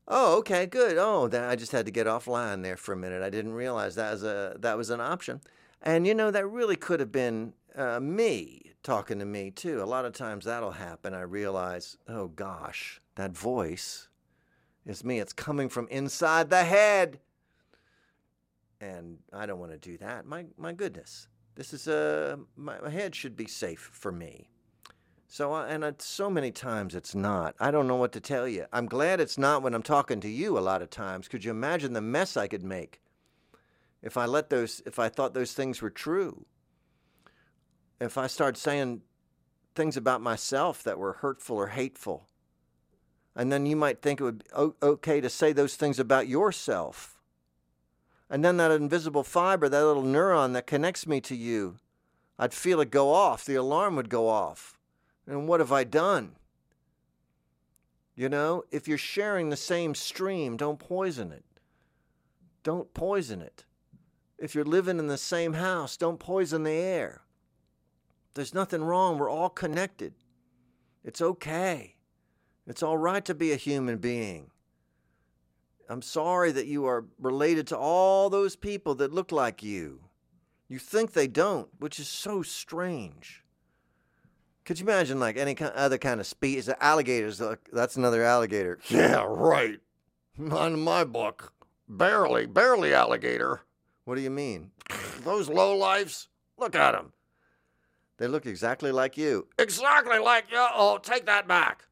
[0.07, 0.97] Oh, okay, good.
[0.99, 3.23] Oh, then I just had to get offline there for a minute.
[3.23, 5.41] I didn't realize that was a that was an option.
[5.81, 9.81] And you know that really could have been uh, me talking to me too.
[9.81, 11.13] A lot of times that'll happen.
[11.13, 14.07] I realize, oh gosh, that voice
[14.85, 15.19] is me.
[15.19, 17.19] It's coming from inside the head.
[18.79, 20.25] And I don't want to do that.
[20.25, 21.27] My my goodness.
[21.55, 24.49] This is a uh, my, my head should be safe for me.
[25.27, 27.55] So, uh, and so many times it's not.
[27.59, 28.65] I don't know what to tell you.
[28.71, 31.27] I'm glad it's not when I'm talking to you a lot of times.
[31.27, 33.01] Could you imagine the mess I could make
[34.03, 36.45] if I let those, if I thought those things were true?
[37.99, 39.01] If I started saying
[39.73, 42.27] things about myself that were hurtful or hateful,
[43.35, 47.19] and then you might think it would be okay to say those things about yourself.
[48.29, 51.77] And then that invisible fiber, that little neuron that connects me to you,
[52.39, 53.45] I'd feel it go off.
[53.45, 54.77] The alarm would go off.
[55.27, 56.35] And what have I done?
[58.15, 61.43] You know, if you're sharing the same stream, don't poison it.
[62.63, 63.65] Don't poison it.
[64.37, 67.21] If you're living in the same house, don't poison the air.
[68.35, 69.17] There's nothing wrong.
[69.17, 70.13] We're all connected.
[71.03, 71.95] It's okay.
[72.67, 74.51] It's all right to be a human being.
[75.89, 80.01] I'm sorry that you are related to all those people that look like you.
[80.67, 83.43] You think they don't, which is so strange.
[84.65, 86.69] Could you imagine, like any other kind of species?
[86.81, 88.79] Alligators, look that's another alligator.
[88.89, 89.79] Yeah, right.
[90.51, 91.53] On my book,
[91.87, 93.61] barely, barely alligator.
[94.05, 94.71] What do you mean?
[95.23, 96.27] Those low lifes.
[96.57, 97.13] Look at them.
[98.17, 99.47] They look exactly like you.
[99.59, 100.65] Exactly like you.
[100.73, 101.85] Oh, take that back.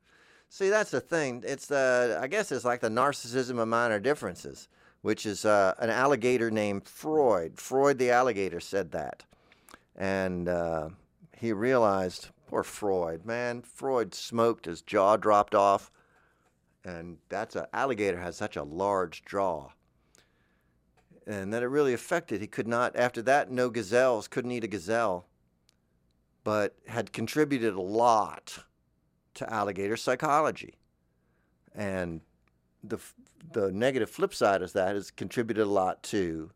[0.49, 1.43] See, that's the thing.
[1.45, 4.67] It's the I guess it's like the narcissism of minor differences,
[5.01, 7.59] which is uh, an alligator named Freud.
[7.59, 9.23] Freud the alligator said that,
[9.95, 10.89] and uh,
[11.35, 15.91] he realized, poor Freud, man, Freud smoked, his jaw dropped off,
[16.85, 19.69] and that's an alligator has such a large jaw,
[21.25, 22.41] and that it really affected.
[22.41, 23.49] He could not after that.
[23.49, 25.25] No gazelles couldn't eat a gazelle,
[26.43, 28.59] but had contributed a lot
[29.35, 30.75] to alligator psychology.
[31.73, 32.21] And
[32.83, 32.99] the,
[33.51, 36.51] the negative flip side of that has contributed a lot to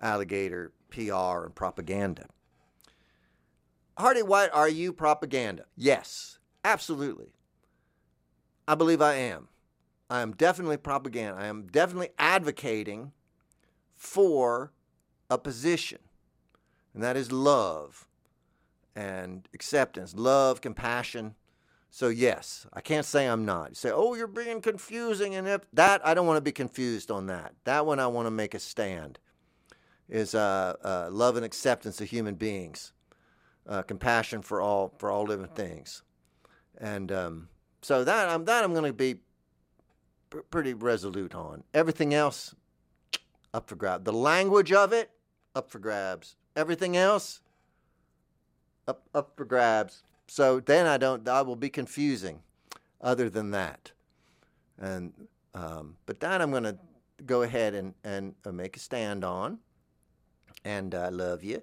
[0.00, 2.26] alligator PR and propaganda.
[3.96, 5.64] Hardy White, are you propaganda?
[5.76, 7.32] Yes, absolutely.
[8.66, 9.48] I believe I am.
[10.10, 11.40] I am definitely propaganda.
[11.40, 13.12] I am definitely advocating
[13.94, 14.72] for
[15.30, 15.98] a position,
[16.92, 18.08] and that is love
[18.94, 21.34] and acceptance, love, compassion,
[21.94, 23.68] so yes, I can't say I'm not.
[23.68, 27.10] You say, "Oh, you're being confusing," and if that, I don't want to be confused
[27.10, 27.54] on that.
[27.64, 29.18] That one, I want to make a stand.
[30.08, 32.94] Is uh, uh, love and acceptance of human beings,
[33.68, 36.02] uh, compassion for all for all living things,
[36.78, 37.48] and um,
[37.82, 39.16] so that I'm that I'm going to be
[40.30, 41.62] pr- pretty resolute on.
[41.74, 42.54] Everything else,
[43.52, 44.04] up for grabs.
[44.04, 45.10] The language of it,
[45.54, 46.36] up for grabs.
[46.56, 47.40] Everything else,
[48.86, 50.02] up up for grabs.
[50.28, 52.40] So then I don't, I will be confusing
[53.00, 53.92] other than that.
[54.78, 55.12] And,
[55.54, 56.78] um, but that I'm going to
[57.26, 59.58] go ahead and, and uh, make a stand on.
[60.64, 61.62] And I love you.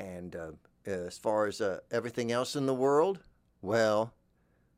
[0.00, 0.50] And uh,
[0.86, 3.20] as far as uh, everything else in the world,
[3.62, 4.12] well,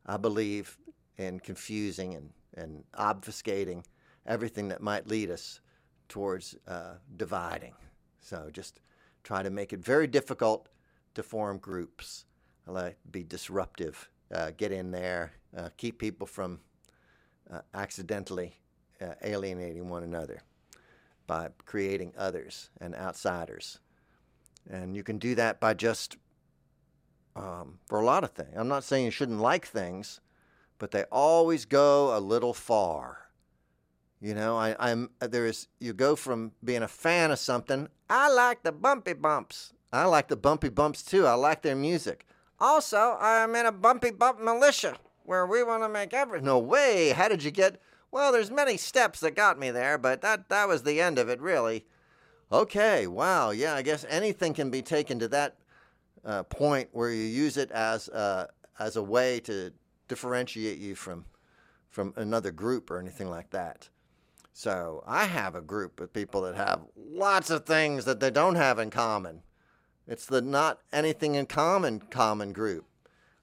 [0.05, 0.77] I believe
[1.17, 3.85] in confusing and, and obfuscating
[4.27, 5.61] everything that might lead us
[6.09, 7.75] towards uh, dividing.
[8.21, 8.81] So just
[9.23, 10.69] try to make it very difficult
[11.15, 12.25] to form groups
[12.67, 16.61] like be disruptive, uh, get in there, uh, keep people from
[17.53, 18.57] uh, accidentally
[19.01, 20.43] uh, alienating one another
[21.27, 23.79] by creating others and outsiders.
[24.69, 26.17] And you can do that by just
[27.35, 28.51] um, for a lot of things.
[28.57, 30.21] I'm not saying you shouldn't like things,
[30.79, 33.31] but they always go a little far.
[34.21, 37.89] You know, I, I'm there is you go from being a fan of something.
[38.11, 39.73] I like the bumpy bumps.
[39.93, 41.27] I like the bumpy bumps too.
[41.27, 42.27] I like their music.
[42.59, 46.41] Also, I'm in a bumpy bump militia where we want to make every.
[46.41, 47.11] No way!
[47.11, 47.81] How did you get?
[48.11, 51.29] Well, there's many steps that got me there, but that that was the end of
[51.29, 51.87] it, really.
[52.53, 55.57] Okay, wow, yeah, I guess anything can be taken to that
[56.25, 58.49] uh, point where you use it as uh,
[58.79, 59.73] as a way to
[60.09, 61.25] differentiate you from
[61.89, 63.89] from another group or anything like that.
[64.53, 68.57] So I have a group of people that have lots of things that they don't
[68.57, 69.43] have in common.
[70.11, 72.85] It's the not anything in common common group.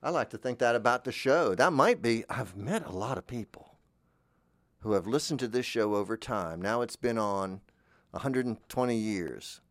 [0.03, 1.55] I like to think that about the show.
[1.55, 3.77] That might be, I've met a lot of people
[4.79, 6.61] who have listened to this show over time.
[6.61, 7.61] Now it's been on
[8.11, 9.61] 120 years.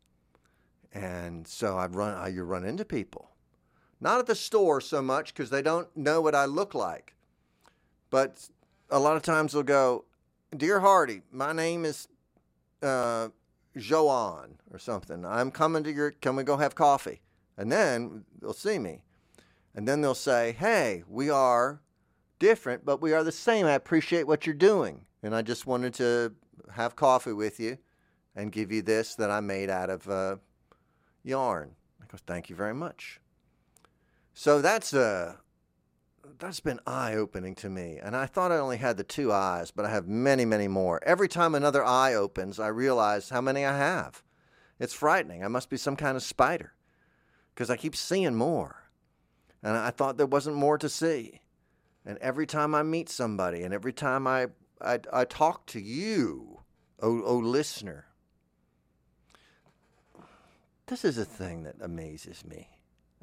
[0.95, 3.31] And so I've run, I, you run into people.
[4.01, 7.15] Not at the store so much because they don't know what I look like.
[8.09, 8.49] But
[8.89, 10.07] a lot of times they'll go,
[10.57, 12.09] Dear Hardy, my name is
[12.83, 13.29] uh,
[13.77, 15.25] Joan or something.
[15.25, 17.21] I'm coming to your, can we go have coffee?
[17.57, 19.03] And then they'll see me.
[19.75, 21.81] And then they'll say, hey, we are
[22.39, 23.67] different, but we are the same.
[23.67, 25.07] I appreciate what you're doing.
[25.23, 26.35] And I just wanted to
[26.73, 27.79] have coffee with you
[28.35, 30.37] and give you this that I made out of uh,
[31.23, 31.75] yarn.
[32.03, 33.21] I thank you very much.
[34.33, 35.37] So that's uh,
[36.39, 37.99] that's been eye opening to me.
[38.03, 41.01] And I thought I only had the two eyes, but I have many, many more.
[41.05, 44.23] Every time another eye opens, I realize how many I have.
[44.79, 45.45] It's frightening.
[45.45, 46.75] I must be some kind of spider
[47.55, 48.91] because I keep seeing more.
[49.63, 51.41] And I thought there wasn't more to see.
[52.05, 54.49] And every time I meet somebody and every time I,
[54.81, 56.61] I, I talk to you,
[57.01, 58.07] oh, oh listener,
[60.87, 62.69] this is a thing that amazes me.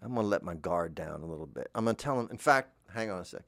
[0.01, 1.69] I'm going to let my guard down a little bit.
[1.73, 3.41] I'm going to tell him, in fact, hang on a sec.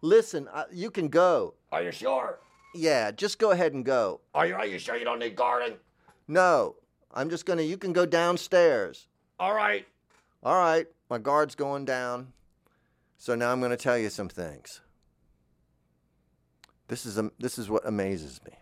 [0.00, 1.54] Listen, uh, you can go.
[1.72, 2.38] Are you sure?
[2.74, 4.20] Yeah, just go ahead and go.
[4.34, 5.74] Are you, are you sure you don't need guarding?
[6.28, 6.76] No,
[7.12, 9.06] I'm just going to, you can go downstairs.
[9.40, 9.86] All right.
[10.42, 12.32] All right, my guard's going down.
[13.16, 14.80] So now I'm going to tell you some things.
[16.86, 18.52] This is, um, this is what amazes me.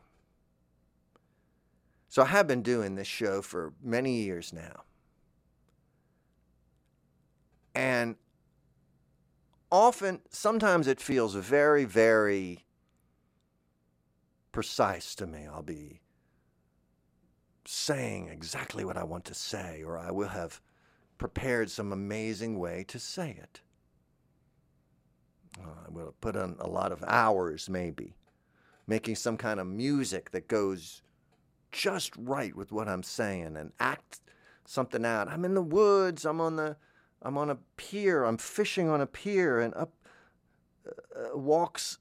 [2.08, 4.84] So I have been doing this show for many years now.
[7.74, 8.16] And
[9.70, 12.64] often, sometimes it feels very, very
[14.52, 15.46] precise to me.
[15.46, 16.00] I'll be
[17.64, 20.60] saying exactly what I want to say, or I will have
[21.18, 23.60] prepared some amazing way to say it.
[25.60, 28.14] Uh, I will put on a lot of hours, maybe,
[28.86, 31.02] making some kind of music that goes
[31.72, 34.20] just right with what I'm saying and act
[34.64, 35.28] something out.
[35.28, 36.24] I'm in the woods.
[36.24, 36.76] I'm on the
[37.26, 38.22] I'm on a pier.
[38.22, 39.92] I'm fishing on a pier, and up
[40.86, 41.98] uh, walks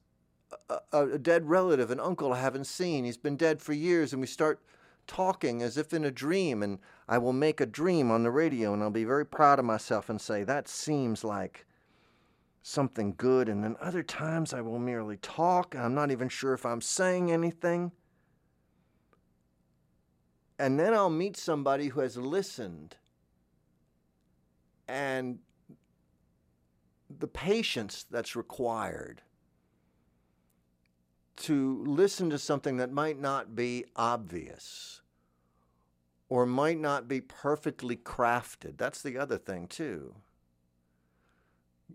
[0.69, 3.05] a, a, dead relative, an uncle I haven't seen.
[3.05, 4.61] He's been dead for years, and we start
[5.07, 6.61] talking as if in a dream.
[6.61, 6.77] And
[7.09, 10.11] I will make a dream on the radio, and I'll be very proud of myself
[10.11, 11.65] and say that seems like
[12.61, 13.49] something good.
[13.49, 15.75] And then other times I will merely talk.
[15.75, 17.91] I'm not even sure if I'm saying anything.
[20.59, 22.97] And then I'll meet somebody who has listened
[24.87, 25.39] and
[27.19, 29.21] the patience that's required
[31.37, 35.01] to listen to something that might not be obvious
[36.29, 38.77] or might not be perfectly crafted.
[38.77, 40.15] That's the other thing, too.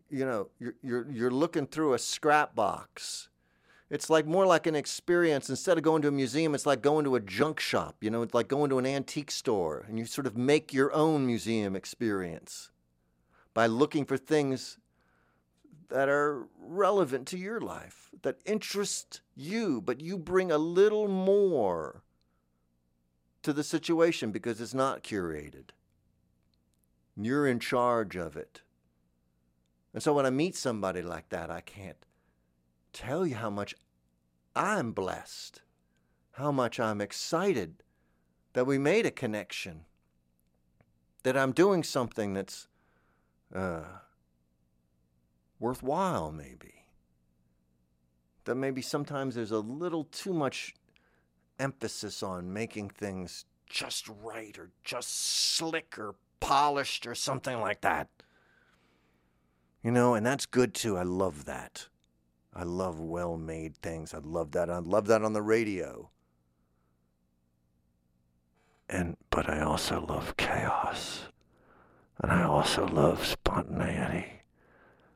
[0.09, 3.29] You know, you're, you're, you're looking through a scrap box.
[3.89, 5.51] It's like more like an experience.
[5.51, 7.97] Instead of going to a museum, it's like going to a junk shop.
[8.01, 10.93] You know, it's like going to an antique store, and you sort of make your
[10.93, 12.71] own museum experience
[13.55, 14.79] by looking for things
[15.89, 22.03] that are relevant to your life, that interest you, but you bring a little more
[23.43, 25.71] to the situation because it's not curated.
[27.17, 28.63] You're in charge of it.
[29.93, 32.07] And so when I meet somebody like that, I can't
[32.93, 33.75] tell you how much
[34.55, 35.63] I'm blessed,
[36.33, 37.83] how much I'm excited
[38.53, 39.85] that we made a connection,
[41.23, 42.69] that I'm doing something that's
[43.55, 43.83] uh,
[45.59, 46.87] worthwhile, maybe.
[48.45, 50.75] That maybe sometimes there's a little too much
[51.59, 58.09] emphasis on making things just right or just slick or polished or something like that.
[59.83, 60.97] You know, and that's good too.
[60.97, 61.87] I love that.
[62.53, 64.13] I love well made things.
[64.13, 64.69] I love that.
[64.69, 66.11] I love that on the radio.
[68.89, 71.27] And but I also love chaos.
[72.23, 74.43] And I also love spontaneity.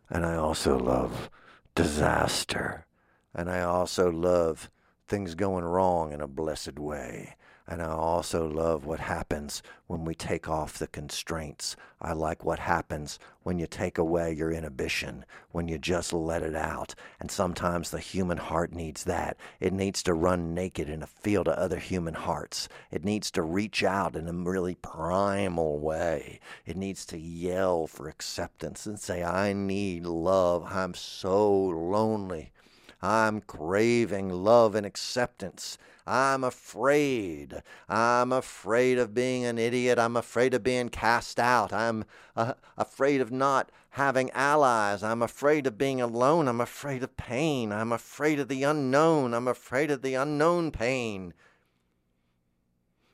[0.09, 1.31] And I also love
[1.75, 2.87] disaster.
[3.35, 4.71] And I also love
[5.07, 7.37] things going wrong in a blessed way.
[7.67, 11.77] And I also love what happens when we take off the constraints.
[11.99, 16.55] I like what happens when you take away your inhibition, when you just let it
[16.55, 16.95] out.
[17.19, 19.39] And sometimes the human heart needs that.
[19.61, 22.69] It needs to run naked in a field of other human hearts.
[22.91, 26.41] It needs to reach out in a really primal way.
[26.67, 30.65] It needs to yell for acceptance and say, I need love.
[30.71, 32.53] I'm so lonely.
[33.01, 35.79] I'm craving love and acceptance.
[36.07, 37.63] I'm afraid.
[37.89, 39.99] I'm afraid of being an idiot.
[39.99, 41.73] I'm afraid of being cast out.
[41.73, 42.05] I'm
[42.37, 45.03] uh, afraid of not having allies.
[45.03, 46.47] I'm afraid of being alone.
[46.47, 47.73] I'm afraid of pain.
[47.73, 49.33] I'm afraid of the unknown.
[49.33, 51.33] I'm afraid of the unknown pain.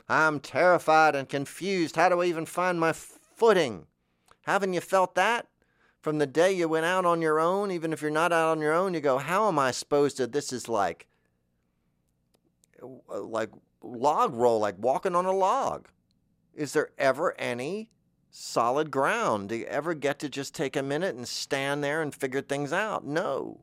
[0.09, 1.95] I'm terrified and confused.
[1.95, 3.87] How do I even find my footing?
[4.43, 5.47] Haven't you felt that?
[6.01, 8.61] From the day you went out on your own, even if you're not out on
[8.61, 10.27] your own, you go, How am I supposed to?
[10.27, 11.07] This is like
[12.83, 13.51] Uh, like
[13.83, 15.89] log roll, like walking on a log.
[16.55, 17.91] Is there ever any
[18.31, 19.49] solid ground?
[19.49, 22.73] Do you ever get to just take a minute and stand there and figure things
[22.73, 23.07] out?
[23.07, 23.61] No.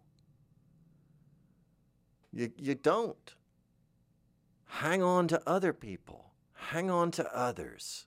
[2.33, 3.33] You, you don't.
[4.65, 6.31] Hang on to other people.
[6.53, 8.05] Hang on to others.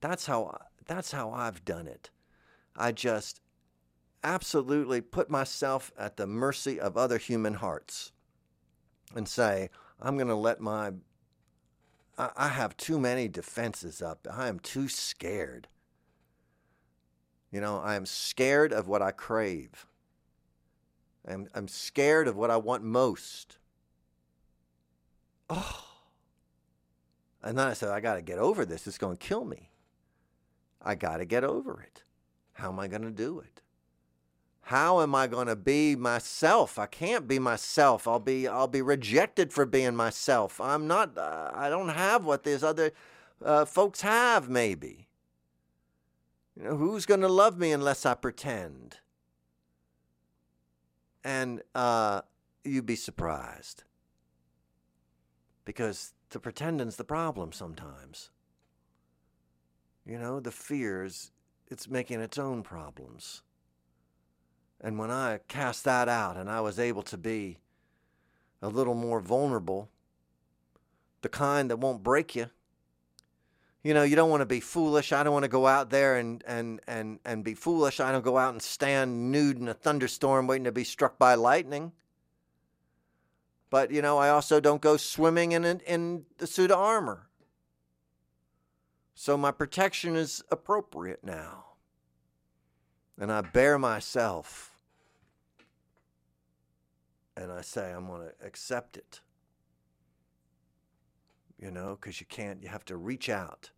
[0.00, 2.10] That's how that's how I've done it.
[2.74, 3.40] I just
[4.24, 8.12] absolutely put myself at the mercy of other human hearts
[9.14, 9.68] and say,
[10.02, 10.92] I'm going to let my.
[12.18, 14.26] I, I have too many defenses up.
[14.30, 15.68] I am too scared.
[17.50, 19.86] You know, I am scared of what I crave.
[21.26, 23.58] I'm, I'm scared of what I want most.
[25.48, 25.84] Oh.
[27.42, 28.86] And then I said, I got to get over this.
[28.86, 29.70] It's going to kill me.
[30.80, 32.02] I got to get over it.
[32.54, 33.51] How am I going to do it?
[34.66, 36.78] How am I going to be myself?
[36.78, 38.06] I can't be myself.
[38.06, 40.60] I'll be I'll be rejected for being myself.
[40.60, 42.92] I'm not uh, I don't have what these other
[43.44, 45.08] uh, folks have maybe.
[46.56, 48.98] You know, who's going to love me unless I pretend?
[51.24, 52.22] And uh,
[52.64, 53.84] you'd be surprised.
[55.64, 58.30] Because the pretending's the problem sometimes.
[60.04, 61.30] You know, the fears,
[61.68, 63.42] it's making its own problems.
[64.82, 67.58] And when I cast that out and I was able to be
[68.60, 69.88] a little more vulnerable,
[71.20, 72.50] the kind that won't break you,
[73.84, 75.12] you know, you don't want to be foolish.
[75.12, 77.98] I don't want to go out there and, and, and, and be foolish.
[77.98, 81.34] I don't go out and stand nude in a thunderstorm waiting to be struck by
[81.34, 81.92] lightning.
[83.70, 87.28] But, you know, I also don't go swimming in, in the suit of armor.
[89.14, 91.64] So my protection is appropriate now.
[93.18, 94.71] And I bare myself.
[97.42, 99.20] And I say, I'm going to accept it.
[101.58, 103.70] You know, because you can't, you have to reach out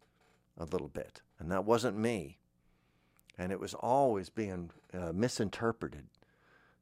[0.59, 1.23] a little bit.
[1.39, 2.39] And that wasn't me.
[3.39, 6.05] And it was always being uh, misinterpreted.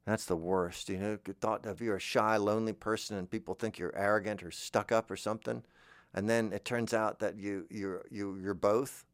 [0.05, 0.89] That's the worst.
[0.89, 4.51] You know, thought if you're a shy, lonely person and people think you're arrogant or
[4.51, 5.63] stuck up or something,
[6.13, 9.05] and then it turns out that you you're you you're both.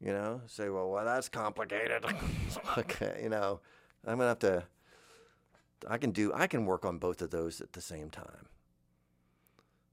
[0.00, 2.04] You know, say, well, well, that's complicated.
[2.78, 3.60] okay, you know,
[4.06, 4.64] I'm gonna have to.
[5.88, 6.32] I can do.
[6.34, 8.46] I can work on both of those at the same time.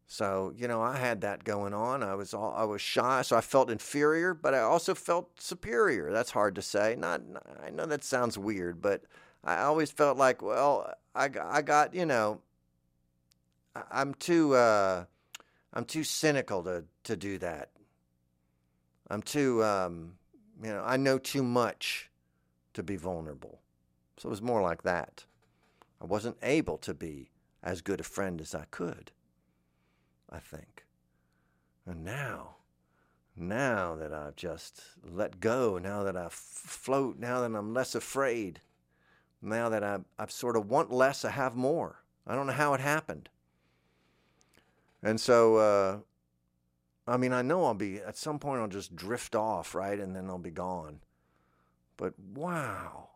[0.07, 2.03] So you know, I had that going on.
[2.03, 6.11] I was all, I was shy, so I felt inferior, but I also felt superior.
[6.11, 6.95] That's hard to say.
[6.97, 7.21] Not.
[7.65, 9.03] I know that sounds weird, but
[9.43, 12.41] I always felt like, well, I, I got, you know,
[13.91, 15.05] I'm too, uh,
[15.73, 17.69] I'm too cynical to, to do that.
[19.09, 20.13] I'm too, um,
[20.61, 22.09] you know, I know too much
[22.73, 23.61] to be vulnerable.
[24.17, 25.25] So it was more like that.
[26.01, 27.31] I wasn't able to be
[27.63, 29.11] as good a friend as I could,
[30.29, 30.85] I think.
[31.85, 32.57] And now,
[33.35, 38.61] now that I've just let go, now that I float, now that I'm less afraid,
[39.41, 42.03] now that I, I've sort of want less, I have more.
[42.25, 43.29] I don't know how it happened.
[45.01, 45.97] And so, uh,
[47.07, 49.99] I mean, I know I'll be, at some point, I'll just drift off, right?
[49.99, 50.99] And then I'll be gone.
[51.95, 53.09] But wow,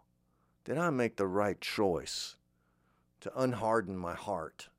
[0.63, 2.38] did I make the right choice
[3.22, 4.69] to unharden my heart,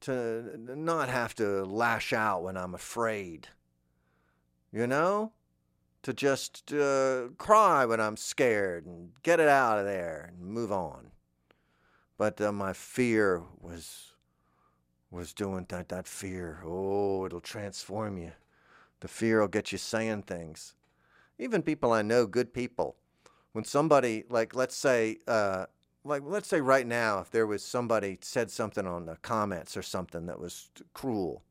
[0.00, 3.48] to not have to lash out when I'm afraid?
[4.72, 5.32] You know?
[6.02, 10.72] to just uh, cry when I'm scared and get it out of there and move
[10.72, 11.10] on.
[12.16, 14.14] But uh, my fear was
[15.10, 15.88] was doing that.
[15.88, 18.32] That fear, oh, it'll transform you.
[19.00, 20.74] The fear will get you saying things.
[21.38, 22.96] Even people I know, good people,
[23.52, 25.66] when somebody like let's say uh,
[26.04, 29.82] like let's say right now if there was somebody said something on the comments or
[29.82, 31.42] something that was cruel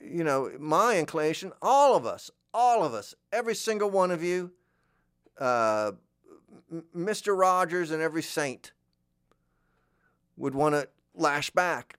[0.00, 4.52] you know my inclination all of us all of us, every single one of you,
[5.38, 5.92] uh,
[6.96, 7.38] Mr.
[7.38, 8.72] Rogers and every saint
[10.36, 11.98] would want to lash back.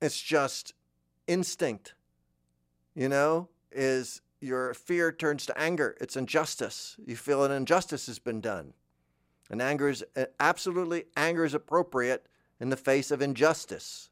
[0.00, 0.74] It's just
[1.26, 1.94] instinct,
[2.94, 5.96] you know, is your fear turns to anger.
[6.00, 6.96] It's injustice.
[7.04, 8.74] You feel an injustice has been done.
[9.50, 10.04] And anger is
[10.40, 12.26] absolutely anger is appropriate
[12.60, 14.10] in the face of injustice.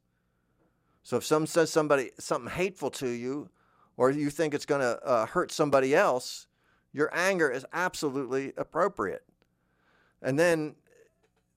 [1.03, 3.51] So if someone says somebody something hateful to you,
[3.97, 6.47] or you think it's going to uh, hurt somebody else,
[6.93, 9.24] your anger is absolutely appropriate.
[10.22, 10.76] And then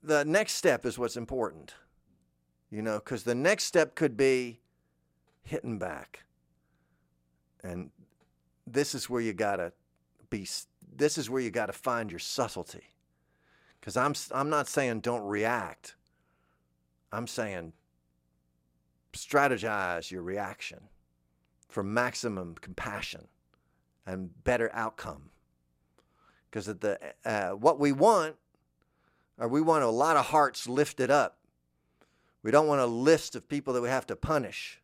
[0.04, 1.74] the next step is what's important,
[2.70, 4.60] you know, because the next step could be
[5.44, 6.24] hitting back.
[7.64, 7.92] And
[8.66, 9.72] this is where you got to
[10.30, 10.48] be,
[10.96, 12.84] this is where you got to find your subtlety.
[13.80, 15.96] Because I'm, I'm not saying don't react,
[17.12, 17.74] I'm saying
[19.14, 20.80] strategize your reaction
[21.70, 23.28] for maximum compassion
[24.06, 25.30] and better outcome.
[26.50, 28.36] Because at the uh, what we want,
[29.38, 31.38] or we want a lot of hearts lifted up.
[32.42, 34.82] We don't want a list of people that we have to punish.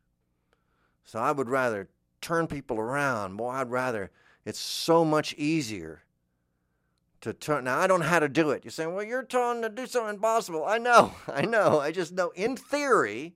[1.05, 1.89] So I would rather
[2.21, 3.37] turn people around.
[3.37, 4.11] Boy, I'd rather.
[4.45, 6.03] It's so much easier
[7.23, 7.63] to turn.
[7.63, 8.63] Now I don't know how to do it.
[8.63, 10.65] You're saying, well, you're trying to do something impossible.
[10.65, 11.79] I know, I know.
[11.79, 13.35] I just know in theory,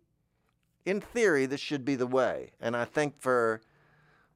[0.85, 2.51] in theory, this should be the way.
[2.61, 3.61] And I think for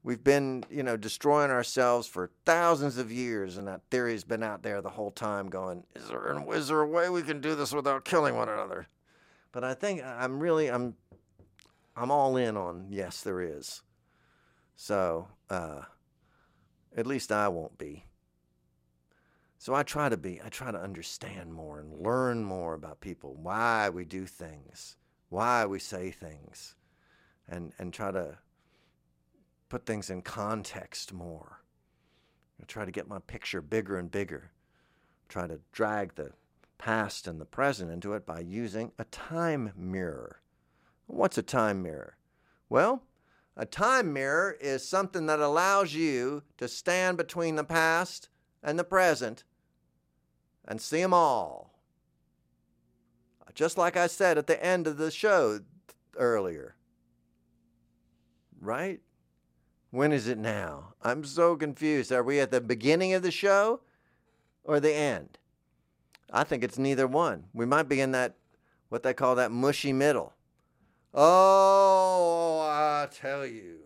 [0.04, 4.64] we've been, you know, destroying ourselves for thousands of years, and that theory's been out
[4.64, 7.74] there the whole time, going, is there is there a way we can do this
[7.74, 8.88] without killing one another?
[9.52, 10.96] But I think I'm really I'm
[11.96, 13.82] I'm all in on yes, there is.
[14.78, 15.82] So uh,
[16.96, 18.06] at least I won't be.
[19.62, 23.36] So I try to be, I try to understand more and learn more about people,
[23.36, 24.96] why we do things,
[25.30, 26.74] why we say things,
[27.48, 28.40] and, and try to
[29.70, 31.62] put things in context more.
[32.60, 34.50] I try to get my picture bigger and bigger.
[35.30, 36.32] Try to drag the
[36.80, 40.42] past and the present into it by using a time mirror.
[41.06, 42.18] What's a time mirror?
[42.68, 43.04] Well,
[43.56, 48.30] a time mirror is something that allows you to stand between the past
[48.64, 49.44] and the present
[50.68, 51.72] and see them all.
[53.54, 55.60] Just like I said at the end of the show
[56.18, 56.76] earlier.
[58.60, 59.02] Right?
[59.90, 60.94] When is it now?
[61.02, 62.12] I'm so confused.
[62.12, 63.82] Are we at the beginning of the show
[64.64, 65.38] or the end?
[66.32, 67.46] I think it's neither one.
[67.54, 68.36] We might be in that,
[68.88, 70.34] what they call that mushy middle.
[71.14, 73.80] Oh, I tell you.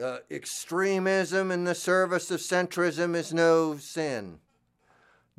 [0.00, 4.38] Uh, extremism in the service of centrism is no sin.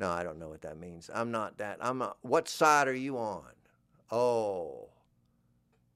[0.00, 1.10] No, I don't know what that means.
[1.12, 1.76] I'm not that.
[1.78, 3.50] I'm what side are you on?
[4.10, 4.88] Oh.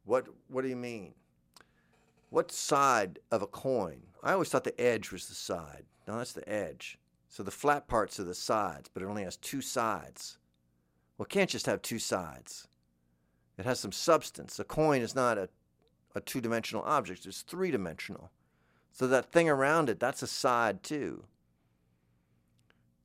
[0.05, 1.15] What what do you mean?
[2.29, 4.03] What side of a coin?
[4.23, 5.85] I always thought the edge was the side.
[6.07, 6.99] No, that's the edge.
[7.31, 10.37] So the flat parts are the sides, but it only has two sides.
[11.17, 12.69] Well, it can't just have two sides.
[13.57, 14.59] It has some substance.
[14.59, 15.49] A coin is not a,
[16.15, 18.31] a two dimensional object, it's three dimensional.
[18.93, 21.25] So that thing around it, that's a side too.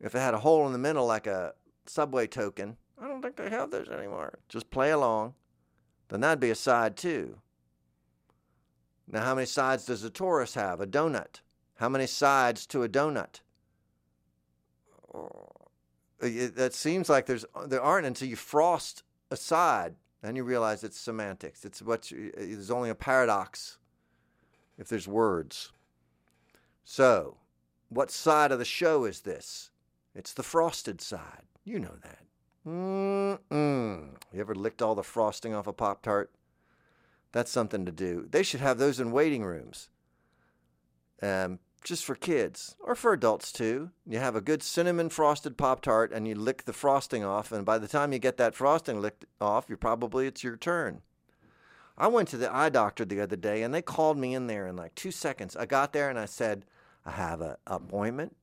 [0.01, 1.53] If it had a hole in the middle like a
[1.85, 4.39] subway token, I don't think they have those anymore.
[4.47, 5.33] Just play along.
[6.09, 7.39] Then that'd be a side too.
[9.07, 10.81] Now, how many sides does a torus have?
[10.81, 11.41] A donut.
[11.75, 13.41] How many sides to a donut?
[15.13, 15.47] Oh,
[16.19, 20.83] that seems like there's uh, there aren't until you frost a side then you realize
[20.83, 21.63] it's semantics.
[21.63, 23.77] It's what you, uh, there's only a paradox
[24.77, 25.71] if there's words.
[26.83, 27.37] So,
[27.89, 29.71] what side of the show is this?
[30.15, 31.43] It's the frosted side.
[31.63, 32.19] You know that.
[32.67, 34.09] Mm-mm.
[34.33, 36.31] You ever licked all the frosting off a Pop Tart?
[37.31, 38.27] That's something to do.
[38.29, 39.89] They should have those in waiting rooms.
[41.21, 43.91] Um, just for kids or for adults too.
[44.05, 47.65] You have a good cinnamon frosted Pop Tart and you lick the frosting off, and
[47.65, 51.01] by the time you get that frosting licked off, you're probably it's your turn.
[51.97, 54.67] I went to the eye doctor the other day and they called me in there
[54.67, 55.55] in like two seconds.
[55.55, 56.65] I got there and I said,
[57.05, 58.35] I have an appointment.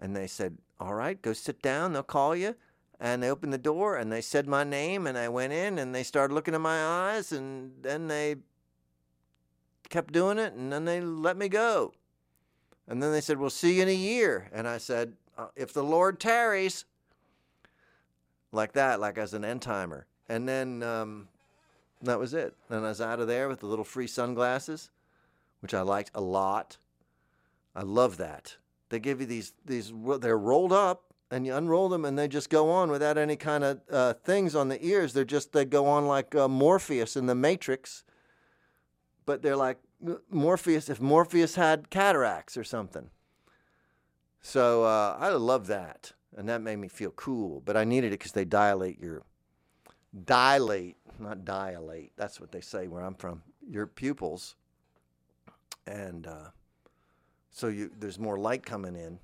[0.00, 1.92] And they said, All right, go sit down.
[1.92, 2.54] They'll call you.
[3.00, 5.94] And they opened the door and they said my name and I went in and
[5.94, 8.36] they started looking in my eyes and then they
[9.88, 11.92] kept doing it and then they let me go.
[12.88, 14.48] And then they said, We'll see you in a year.
[14.52, 16.86] And I said, uh, If the Lord tarries,
[18.52, 20.06] like that, like as an end timer.
[20.28, 21.28] And then um,
[22.02, 22.54] that was it.
[22.68, 24.90] And I was out of there with the little free sunglasses,
[25.60, 26.78] which I liked a lot.
[27.74, 28.56] I love that.
[28.88, 32.48] They give you these, these they're rolled up and you unroll them and they just
[32.48, 35.12] go on without any kind of uh, things on the ears.
[35.12, 38.04] They're just, they go on like uh, Morpheus in the Matrix,
[39.26, 39.78] but they're like
[40.30, 43.10] Morpheus, if Morpheus had cataracts or something.
[44.40, 46.12] So uh, I love that.
[46.36, 47.62] And that made me feel cool.
[47.64, 49.22] But I needed it because they dilate your,
[50.24, 52.12] dilate, not dilate.
[52.16, 54.54] That's what they say where I'm from, your pupils.
[55.86, 56.50] And uh,
[57.50, 59.18] so you, there's more light coming in.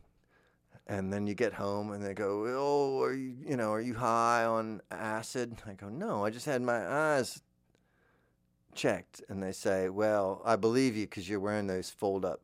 [0.86, 3.94] And then you get home and they go, oh, are you, you know, are you
[3.94, 5.56] high on acid?
[5.66, 7.40] I go, no, I just had my eyes
[8.74, 12.40] checked and they say, Well, I believe you because you're wearing those fold up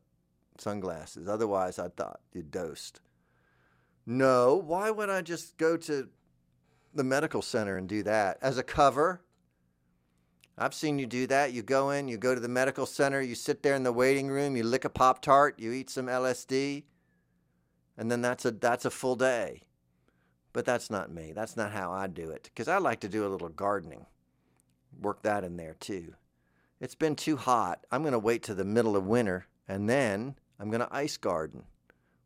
[0.59, 1.29] sunglasses.
[1.29, 3.01] Otherwise, I thought you dosed.
[4.07, 6.09] No, why would I just go to
[6.95, 9.21] the medical center and do that as a cover?
[10.61, 11.55] I've seen you do that.
[11.55, 14.29] You go in, you go to the medical center, you sit there in the waiting
[14.29, 16.85] room, you lick a Pop Tart, you eat some LSD,
[17.97, 19.63] and then that's a, that's a full day.
[20.53, 21.33] But that's not me.
[21.33, 24.05] That's not how I do it because I like to do a little gardening.
[25.01, 26.13] Work that in there too.
[26.79, 27.87] It's been too hot.
[27.91, 31.17] I'm going to wait to the middle of winter and then I'm going to ice
[31.17, 31.63] garden,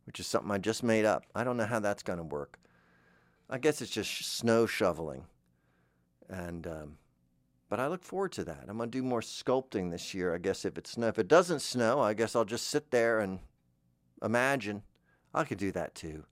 [0.07, 1.25] which is something I just made up.
[1.37, 2.59] I don't know how that's going to work.
[3.49, 5.27] I guess it's just snow shoveling.
[6.29, 6.97] And, um,
[7.75, 8.67] but I look forward to that.
[8.69, 10.33] I'm going to do more sculpting this year.
[10.33, 13.19] I guess if it snow, if it doesn't snow, I guess I'll just sit there
[13.19, 13.41] and
[14.23, 14.85] imagine.
[15.35, 16.23] I could do that too.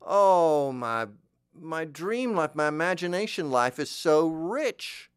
[0.00, 1.08] oh my
[1.54, 5.10] my dream life, my imagination life is so rich.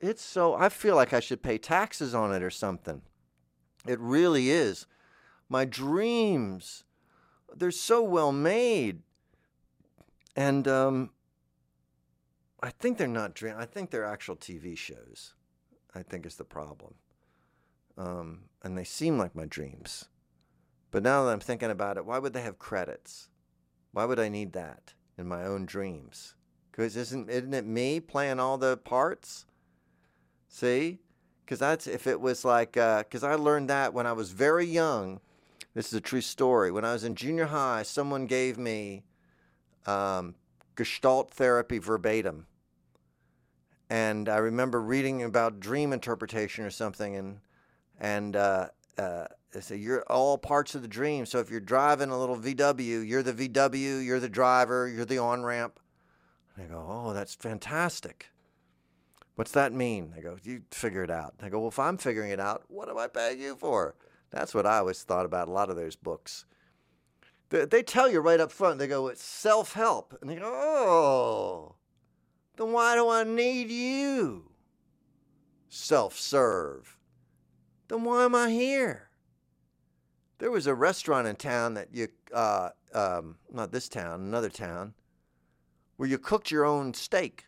[0.00, 3.02] It's so I feel like I should pay taxes on it or something.
[3.86, 4.86] It really is.
[5.50, 6.84] My dreams,
[7.54, 9.02] they're so well made.
[10.34, 11.10] And um,
[12.64, 13.56] I think they're not dream.
[13.58, 15.34] I think they're actual TV shows.
[15.94, 16.94] I think is the problem.
[17.98, 20.06] Um, and they seem like my dreams.
[20.90, 23.28] But now that I'm thinking about it, why would they have credits?
[23.92, 26.36] Why would I need that in my own dreams?
[26.70, 29.44] Because isn't isn't it me playing all the parts?
[30.48, 31.00] See,
[31.44, 34.64] because that's if it was like because uh, I learned that when I was very
[34.64, 35.20] young.
[35.74, 36.70] This is a true story.
[36.70, 39.04] When I was in junior high, someone gave me
[39.86, 40.36] um,
[40.76, 42.46] Gestalt therapy verbatim,
[43.94, 47.38] and I remember reading about dream interpretation or something, and
[48.00, 48.68] and uh,
[48.98, 51.26] uh, they say you're all parts of the dream.
[51.26, 55.18] So if you're driving a little VW, you're the VW, you're the driver, you're the
[55.18, 55.78] on ramp.
[56.58, 58.30] I go, oh, that's fantastic.
[59.36, 60.12] What's that mean?
[60.16, 61.34] I go, you figure it out.
[61.40, 63.94] I go, well, if I'm figuring it out, what am I paying you for?
[64.30, 66.46] That's what I always thought about a lot of those books.
[67.50, 70.18] They, they tell you right up front, they go, it's self help.
[70.20, 71.76] And they go, oh,
[72.56, 74.50] then why do I need you?
[75.68, 76.96] Self serve.
[77.88, 79.08] Then why am I here?
[80.38, 84.94] There was a restaurant in town that you, uh, um, not this town, another town,
[85.96, 87.46] where you cooked your own steak.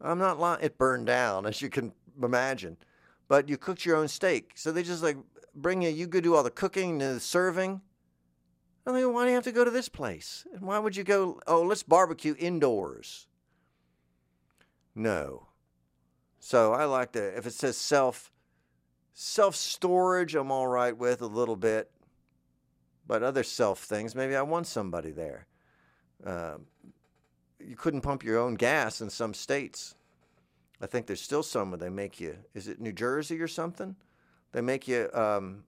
[0.00, 0.62] I'm not lying.
[0.62, 2.76] It burned down, as you can imagine,
[3.28, 4.52] but you cooked your own steak.
[4.54, 5.16] So they just like
[5.54, 5.90] bring you.
[5.90, 7.82] You could do all the cooking, and the serving.
[8.84, 10.46] I mean, why do you have to go to this place?
[10.54, 11.40] And why would you go?
[11.46, 13.27] Oh, let's barbecue indoors.
[14.98, 15.46] No.
[16.40, 17.36] So I like to.
[17.38, 18.32] If it says self
[19.14, 21.90] self storage, I'm all right with a little bit.
[23.06, 25.46] But other self things, maybe I want somebody there.
[26.24, 26.56] Uh,
[27.64, 29.94] you couldn't pump your own gas in some states.
[30.80, 32.36] I think there's still some where they make you.
[32.54, 33.94] Is it New Jersey or something?
[34.52, 35.62] They make you um,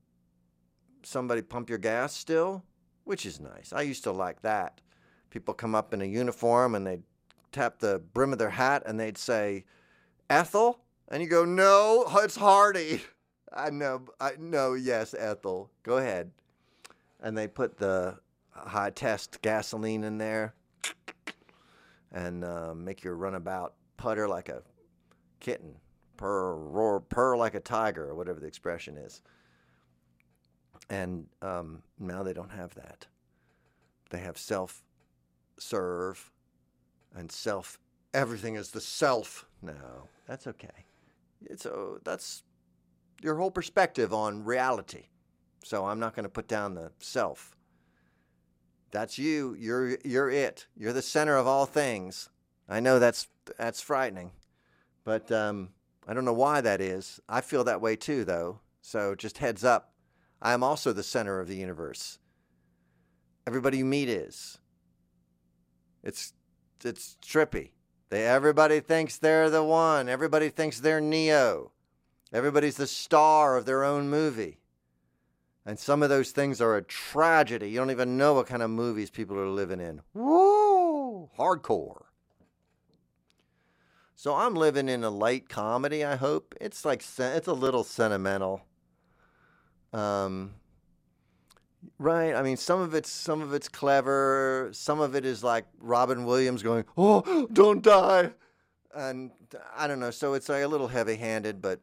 [1.05, 2.65] somebody pump your gas still,
[3.05, 3.73] which is nice.
[3.73, 4.81] I used to like that.
[5.31, 7.03] People come up in a uniform and they'd
[7.53, 9.65] tap the brim of their hat and they'd say,
[10.29, 10.81] Ethel?
[11.09, 13.03] And you go, no, it's Hardy.
[13.53, 15.71] I know, I know, yes, Ethel.
[15.83, 16.31] Go ahead.
[17.21, 18.19] And they put the
[18.53, 20.55] high test gasoline in there
[22.13, 24.63] and uh, make your runabout putter like a
[25.41, 25.77] kitten,
[26.17, 29.23] purr, roar, purr like a tiger, or whatever the expression is.
[30.89, 33.07] And um, now they don't have that.
[34.11, 34.83] They have self
[35.59, 36.31] serve
[37.15, 37.79] and self,
[38.15, 40.09] everything is the self now.
[40.27, 40.87] That's okay.
[41.45, 42.43] It's, uh, that's
[43.23, 45.07] your whole perspective on reality.
[45.65, 47.57] So I'm not going to put down the self.
[48.91, 49.55] That's you.
[49.59, 50.67] You're you're it.
[50.77, 52.29] You're the center of all things.
[52.69, 54.33] I know that's that's frightening,
[55.05, 55.71] but um,
[56.09, 57.21] I don't know why that is.
[57.29, 58.61] I feel that way too, though.
[58.81, 59.93] So just heads up.
[60.43, 62.19] I am also the center of the universe.
[63.47, 64.59] Everybody you meet is.
[66.03, 66.33] It's
[66.85, 67.71] it's trippy.
[68.11, 70.09] They everybody thinks they're the one.
[70.09, 71.73] Everybody thinks they're Neo.
[72.33, 74.59] Everybody's the star of their own movie.
[75.67, 77.71] And some of those things are a tragedy.
[77.71, 80.01] You don't even know what kind of movies people are living in.
[80.15, 81.29] Woo!
[81.39, 82.05] Hardcore.
[84.17, 86.55] So I'm living in a light comedy, I hope.
[86.61, 88.63] It's like it's a little sentimental.
[89.93, 90.55] Um
[92.01, 95.67] right, I mean some of it's some of it's clever, some of it is like
[95.79, 98.33] Robin Williams going, "Oh, don't die."
[98.93, 99.31] And
[99.77, 101.79] I don't know, so it's like a little heavy-handed, but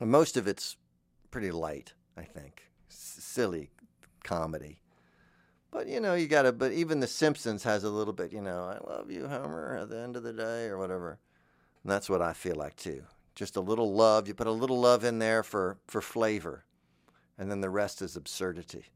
[0.00, 0.76] most of it's
[1.30, 2.64] pretty light, I think.
[2.90, 3.70] S- silly
[4.24, 4.80] comedy.
[5.70, 6.52] But you know, you gotta.
[6.52, 8.32] But even The Simpsons has a little bit.
[8.32, 9.76] You know, I love you, Homer.
[9.76, 11.18] At the end of the day, or whatever.
[11.82, 13.02] And that's what I feel like too.
[13.34, 14.26] Just a little love.
[14.26, 16.64] You put a little love in there for for flavor,
[17.38, 18.86] and then the rest is absurdity.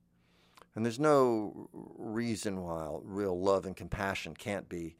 [0.74, 4.96] And there's no reason why real love and compassion can't be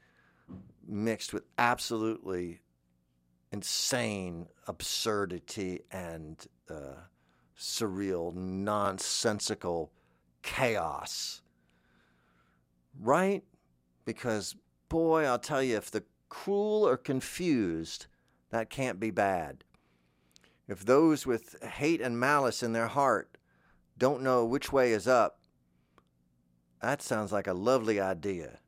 [0.86, 2.60] mixed with absolutely
[3.52, 6.94] insane absurdity and uh,
[7.56, 9.92] surreal, nonsensical
[10.42, 11.42] chaos.
[13.00, 13.44] Right?
[14.04, 14.56] Because,
[14.88, 18.06] boy, I'll tell you, if the cruel or confused,
[18.50, 19.64] that can't be bad.
[20.66, 23.29] If those with hate and malice in their heart
[24.00, 25.38] don't know which way is up,
[26.82, 28.58] that sounds like a lovely idea.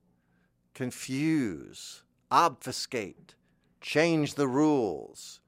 [0.75, 3.35] Confuse, obfuscate,
[3.81, 5.41] change the rules,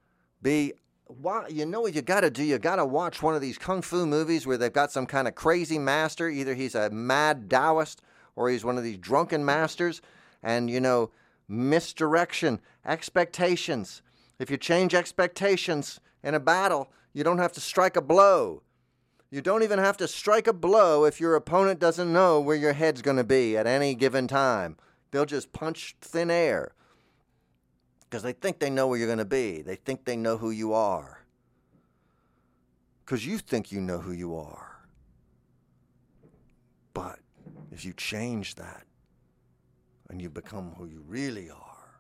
[0.43, 0.73] be
[1.07, 3.59] why you know what you got to do you got to watch one of these
[3.59, 7.51] kung fu movies where they've got some kind of crazy master either he's a mad
[7.51, 8.01] taoist
[8.37, 10.01] or he's one of these drunken masters.
[10.43, 11.11] And, you know,
[11.49, 14.03] misdirection, expectations.
[14.39, 18.63] If you change expectations in a battle, you don't have to strike a blow.
[19.35, 22.73] You don't even have to strike a blow if your opponent doesn't know where your
[22.73, 24.77] head's going to be at any given time.
[25.11, 26.73] They'll just punch thin air
[28.05, 29.61] because they think they know where you're going to be.
[29.61, 31.25] They think they know who you are
[33.05, 34.87] because you think you know who you are.
[36.93, 37.19] But
[37.73, 38.85] if you change that
[40.09, 41.99] and you become who you really are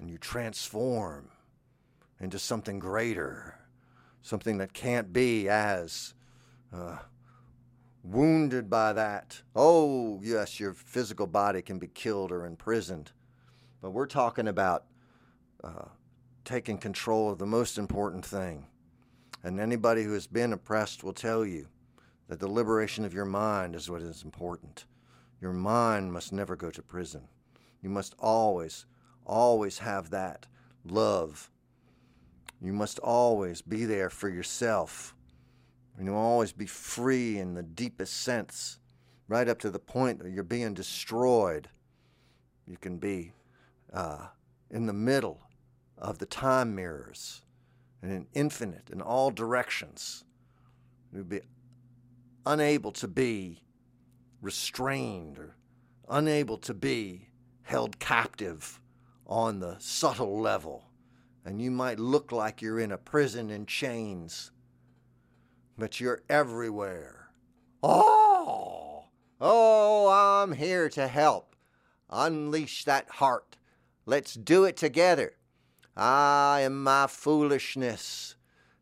[0.00, 1.30] and you transform
[2.18, 3.54] into something greater,
[4.20, 6.14] something that can't be as
[6.72, 6.98] uh,
[8.02, 9.42] wounded by that.
[9.54, 13.12] Oh, yes, your physical body can be killed or imprisoned.
[13.80, 14.84] But we're talking about
[15.62, 15.86] uh,
[16.44, 18.66] taking control of the most important thing
[19.42, 21.66] and anybody who has been oppressed will tell you
[22.28, 24.84] that the liberation of your mind is what is important.
[25.40, 27.22] Your mind must never go to prison.
[27.82, 28.84] You must always,
[29.24, 30.46] always have that
[30.84, 31.50] love.
[32.60, 35.14] You must always be there for yourself.
[35.96, 38.78] And you always be free in the deepest sense,
[39.28, 41.68] right up to the point that you're being destroyed.
[42.66, 43.32] You can be
[43.92, 44.28] uh,
[44.70, 45.40] in the middle
[45.98, 47.42] of the time mirrors
[48.02, 50.24] and infinite in all directions.
[51.12, 51.40] Would be
[52.46, 53.62] unable to be
[54.40, 55.56] restrained or
[56.08, 57.28] unable to be
[57.62, 58.80] held captive
[59.26, 60.84] on the subtle level.
[61.44, 64.50] And you might look like you're in a prison in chains,
[65.80, 67.30] but you're everywhere.
[67.82, 69.06] Oh,
[69.40, 71.56] oh, I'm here to help.
[72.10, 73.56] Unleash that heart.
[74.04, 75.32] Let's do it together.
[75.96, 78.36] I, in my foolishness,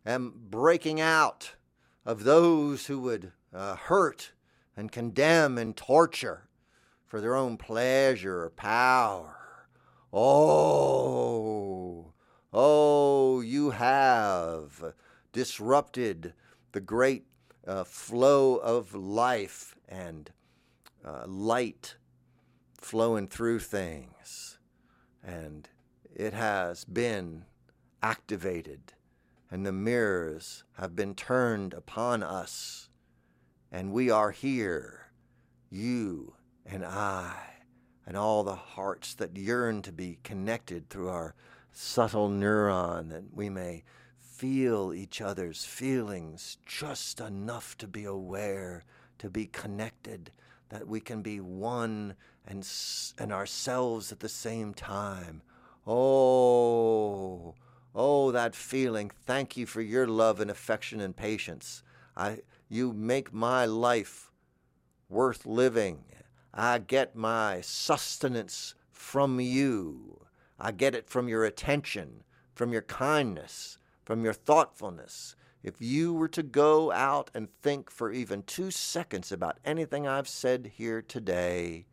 [0.05, 1.53] am breaking out
[2.05, 4.33] of those who would uh, hurt
[4.77, 6.49] and condemn and torture
[7.07, 9.37] for their own pleasure or power.
[10.13, 12.13] Oh,
[12.53, 14.95] oh, you have
[15.33, 16.35] disrupted
[16.73, 17.25] the great
[17.67, 20.31] uh, flow of life and
[21.05, 21.97] uh, light
[22.81, 24.59] flowing through things.
[25.23, 25.69] And
[26.15, 27.45] it has been
[28.03, 28.93] activated
[29.51, 32.89] and the mirrors have been turned upon us,
[33.73, 35.11] and we are here,
[35.71, 36.35] you
[36.67, 37.33] and I,
[38.07, 41.35] and all the hearts that yearn to be connected through our
[41.73, 43.85] subtle neuron, that we may
[44.39, 48.85] feel each other's feelings just enough to be aware,
[49.19, 50.31] to be connected,
[50.69, 52.15] that we can be one
[52.47, 52.67] and,
[53.19, 55.43] and ourselves at the same time
[55.91, 57.55] Oh,
[57.95, 59.11] oh, that feeling.
[59.25, 61.83] Thank you for your love and affection and patience.
[62.15, 64.31] I, you make my life
[65.09, 66.05] worth living.
[66.53, 70.27] I get my sustenance from you.
[70.61, 72.23] I get it from your attention,
[72.55, 73.79] from your kindness,
[74.09, 75.37] from your thoughtfulness.
[75.63, 80.27] If you were to go out and think for even two seconds about anything I've
[80.27, 81.85] said here today,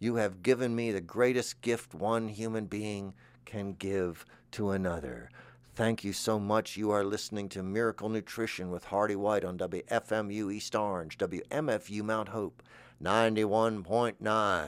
[0.00, 3.14] you have given me the greatest gift one human being
[3.44, 5.30] can give to another.
[5.76, 6.76] Thank you so much.
[6.76, 12.30] You are listening to Miracle Nutrition with Hardy White on WFMU East Orange, WMFU Mount
[12.30, 12.64] Hope,
[13.00, 14.66] 91.9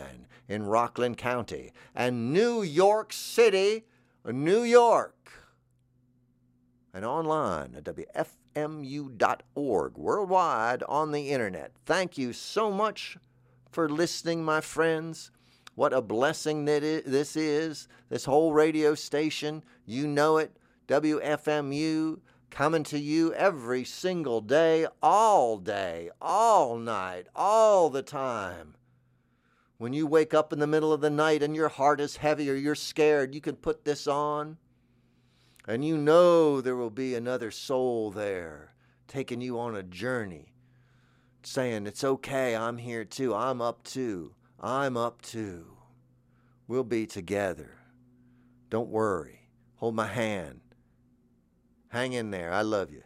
[0.48, 3.86] in Rockland County, and New York City,
[4.24, 5.41] New York,
[6.94, 7.84] and online at
[8.54, 11.72] WFMU.org, worldwide on the internet.
[11.86, 13.16] Thank you so much
[13.70, 15.30] for listening, my friends.
[15.74, 17.88] What a blessing that this is.
[18.10, 20.58] This whole radio station, you know it.
[20.88, 22.20] WFMU
[22.50, 28.74] coming to you every single day, all day, all night, all the time.
[29.78, 32.50] When you wake up in the middle of the night and your heart is heavy
[32.50, 34.58] or you're scared, you can put this on.
[35.66, 38.74] And you know there will be another soul there
[39.06, 40.54] taking you on a journey,
[41.42, 44.34] saying, It's okay, I'm here too, I'm up too.
[44.60, 45.66] I'm up too.
[46.68, 47.78] We'll be together.
[48.70, 49.48] Don't worry.
[49.76, 50.60] Hold my hand.
[51.88, 52.52] Hang in there.
[52.52, 53.02] I love you.